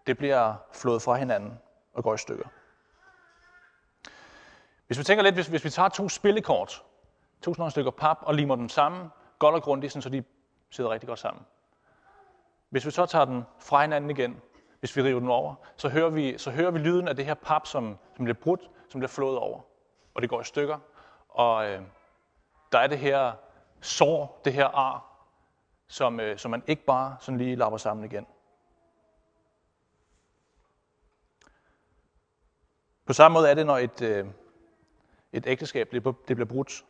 [0.07, 1.59] det bliver flået fra hinanden
[1.93, 2.47] og går i stykker.
[4.91, 6.69] Hvis vi tænker lidt, hvis, hvis vi tager to spillekort,
[7.43, 10.25] to sådan nogle stykker pap og limer dem sammen, godt og grundigt, sådan, så de
[10.71, 11.45] sidder rigtig godt sammen.
[12.71, 14.41] Hvis vi så tager den fra hinanden igen,
[14.81, 17.35] hvis vi river den over, så hører vi, så hører vi lyden af det her
[17.35, 19.61] pap, som, som bliver brudt, som bliver flået over.
[20.15, 20.79] Og det går i stykker.
[21.29, 21.83] Og øh,
[22.73, 23.33] der er det her
[23.81, 25.27] sår, det her ar,
[25.87, 28.27] som, øh, som man ikke bare sådan lige lapper sammen igen.
[33.07, 34.27] På samme måde er det, når et, øh,
[35.33, 36.85] et ægteskab det, det bliver brudt.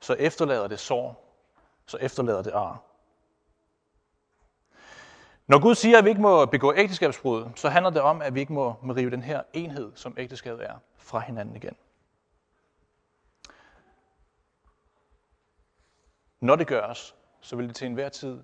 [0.00, 1.36] Så efterlader det sår,
[1.86, 2.82] så efterlader det ar.
[5.46, 8.40] Når Gud siger, at vi ikke må begå ægteskabsbrud, så handler det om, at vi
[8.40, 11.76] ikke må, må rive den her enhed, som ægteskabet er, fra hinanden igen.
[16.40, 18.42] Når det gøres, så vil det til enhver tid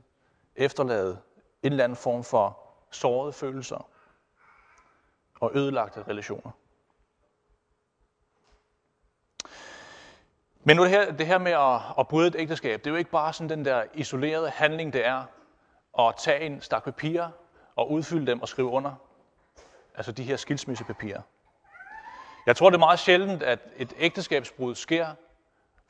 [0.56, 1.18] efterlade
[1.62, 2.58] en eller anden form for
[2.90, 3.88] sårede følelser
[5.40, 6.50] og ødelagte relationer.
[10.66, 12.96] Men nu det her, det her med at, at bryde et ægteskab, det er jo
[12.96, 15.24] ikke bare sådan den der isolerede handling, det er
[15.98, 17.28] at tage en stak papirer
[17.76, 18.92] og udfylde dem og skrive under.
[19.94, 21.20] Altså de her skilsmissepapirer.
[22.46, 25.06] Jeg tror, det er meget sjældent, at et ægteskabsbrud sker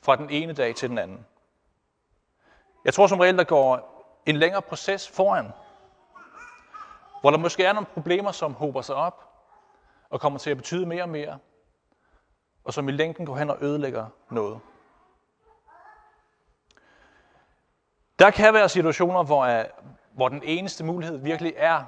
[0.01, 1.25] fra den ene dag til den anden.
[2.85, 3.93] Jeg tror som regel, der går
[4.25, 5.51] en længere proces foran,
[7.21, 9.29] hvor der måske er nogle problemer, som hober sig op
[10.09, 11.39] og kommer til at betyde mere og mere,
[12.67, 14.59] og som i længden går hen og ødelægger noget.
[18.19, 19.65] Der kan være situationer, hvor,
[20.11, 21.83] hvor den eneste mulighed virkelig er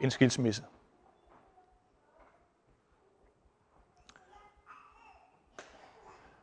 [0.00, 0.64] en skilsmisse.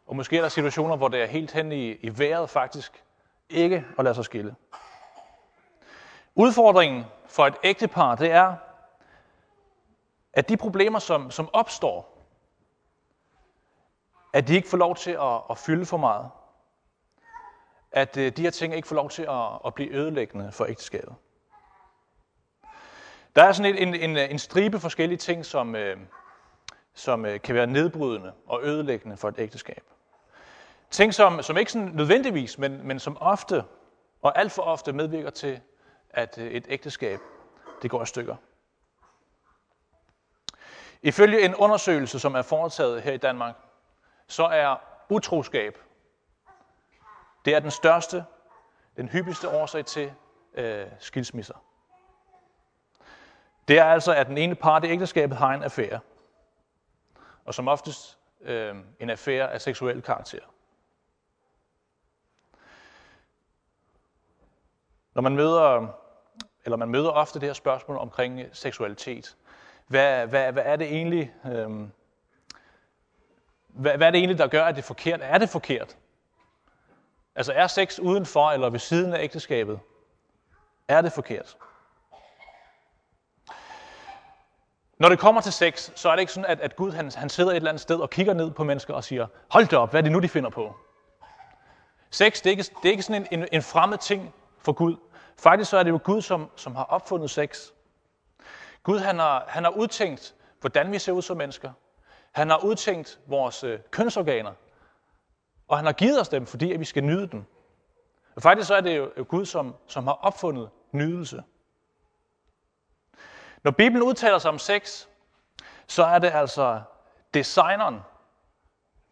[0.08, 3.04] Og måske er der situationer, hvor det er helt hen i, i vejret faktisk
[3.50, 4.56] ikke at lade sig skille.
[6.36, 8.56] Udfordringen for et ægtepar, det er,
[10.34, 12.13] at de problemer, som, som opstår,
[14.34, 16.30] at de ikke får lov til at, at fylde for meget.
[17.92, 21.16] At øh, de her ting ikke får lov til at, at blive ødelæggende for ægteskabet.
[23.36, 25.98] Der er sådan en, en, en stribe forskellige ting, som, øh,
[26.94, 29.84] som øh, kan være nedbrydende og ødelæggende for et ægteskab.
[30.90, 33.64] Ting, som, som ikke sådan nødvendigvis, men, men som ofte
[34.22, 35.60] og alt for ofte medvirker til,
[36.10, 37.20] at øh, et ægteskab
[37.82, 38.36] det går i stykker.
[41.02, 43.56] Ifølge en undersøgelse, som er foretaget her i Danmark,
[44.28, 44.76] så er
[45.10, 45.78] utroskab
[47.46, 48.26] det er den største,
[48.98, 50.14] den hyppigste årsag til
[50.54, 51.64] øh, skilsmisser.
[53.68, 56.00] Det er altså, at den ene part i ægteskabet har en affære.
[57.46, 60.40] Og som oftest øh, en affære af seksuel karakter.
[65.14, 65.88] Når man møder,
[66.66, 69.38] eller man møder ofte det her spørgsmål omkring seksualitet.
[69.88, 71.88] Hvad, hvad, hvad er det egentlig, øh,
[73.74, 75.20] hvad, hvad er det egentlig, der gør, at det er forkert?
[75.24, 75.98] Er det forkert?
[77.36, 79.80] Altså er sex udenfor eller ved siden af ægteskabet?
[80.88, 81.58] Er det forkert?
[84.98, 87.30] Når det kommer til sex, så er det ikke sådan, at, at Gud han, han
[87.30, 89.90] sidder et eller andet sted og kigger ned på mennesker og siger, hold da op,
[89.90, 90.76] hvad er det nu, de finder på?
[92.10, 94.96] Sex, det er ikke, det er ikke sådan en, en, en fremmed ting for Gud.
[95.38, 97.68] Faktisk så er det jo Gud, som, som har opfundet sex.
[98.84, 101.72] Gud han har, han har udtænkt, hvordan vi ser ud som mennesker.
[102.34, 104.54] Han har udtænkt vores øh, kønsorganer,
[105.68, 107.44] og han har givet os dem, fordi at vi skal nyde dem.
[108.36, 111.44] Og faktisk så er det jo øh, Gud, som, som har opfundet nydelse.
[113.64, 115.06] Når Bibelen udtaler sig om sex,
[115.88, 116.82] så er det altså
[117.34, 118.00] designeren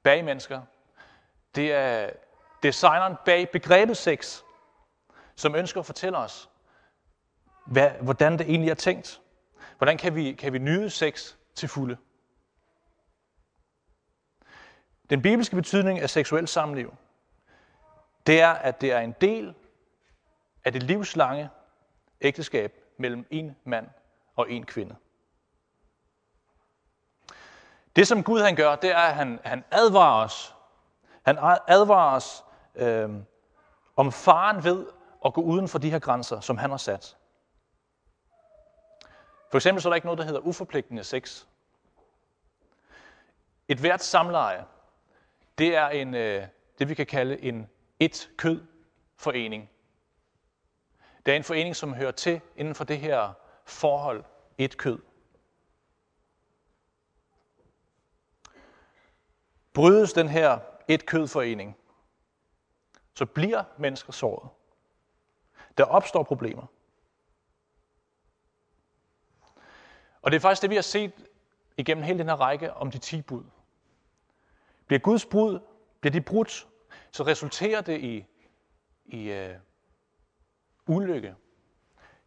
[0.03, 0.61] bag mennesker.
[1.55, 2.09] Det er
[2.63, 4.41] designeren bag begrebet sex,
[5.36, 6.49] som ønsker at fortælle os,
[7.65, 9.22] hvad, hvordan det egentlig er tænkt.
[9.78, 11.97] Hvordan kan vi, kan vi nyde sex til fulde?
[15.12, 16.95] Den bibelske betydning af seksuel samliv,
[18.28, 19.55] det er, at det er en del
[20.66, 21.49] af det livslange
[22.22, 23.88] ægteskab mellem en mand
[24.36, 24.95] og en kvinde.
[27.95, 30.55] Det, som Gud han gør, det er, at han, han advarer os.
[31.26, 31.38] Han
[31.68, 32.43] advarer os
[32.76, 33.09] øh,
[33.95, 34.88] om faren ved
[35.26, 37.18] at gå uden for de her grænser, som han har sat.
[39.51, 41.45] For eksempel så er der ikke noget, der hedder uforpligtende sex.
[43.68, 44.66] Et hvert samleje,
[45.62, 46.47] det er en, øh,
[46.80, 49.70] det, vi kan kalde en et-kød-forening.
[51.26, 53.34] Det er en forening, som hører til inden for det her
[53.66, 54.24] forhold
[54.57, 54.99] et kød.
[59.74, 61.78] Brydes den her et-kød-forening,
[63.14, 64.49] så bliver mennesker såret.
[65.78, 66.66] Der opstår problemer.
[70.22, 71.14] Og det er faktisk det, vi har set
[71.78, 73.43] igennem hele den her række om de 10 bud.
[74.91, 75.59] Bliver Guds brud,
[76.01, 76.67] bliver de brudt
[77.11, 78.25] så resulterer det i,
[79.05, 79.55] i øh,
[80.87, 81.35] ulykke.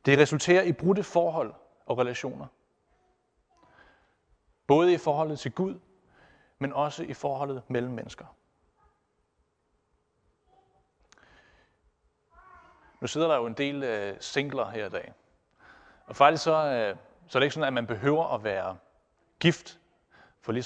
[0.05, 1.55] Det resulterer i brudte forhold
[1.87, 2.47] og relationer.
[4.67, 5.81] Både i forholdet til Gud,
[6.59, 8.27] men også i forholdet mellem mennesker.
[13.01, 15.13] Nu sidder der jo en del øh, singler her i dag.
[16.07, 16.97] Og faktisk så, øh,
[17.29, 18.77] så er det ikke sådan, at man behøver at være
[19.41, 19.81] gift,
[20.41, 20.63] for ligesom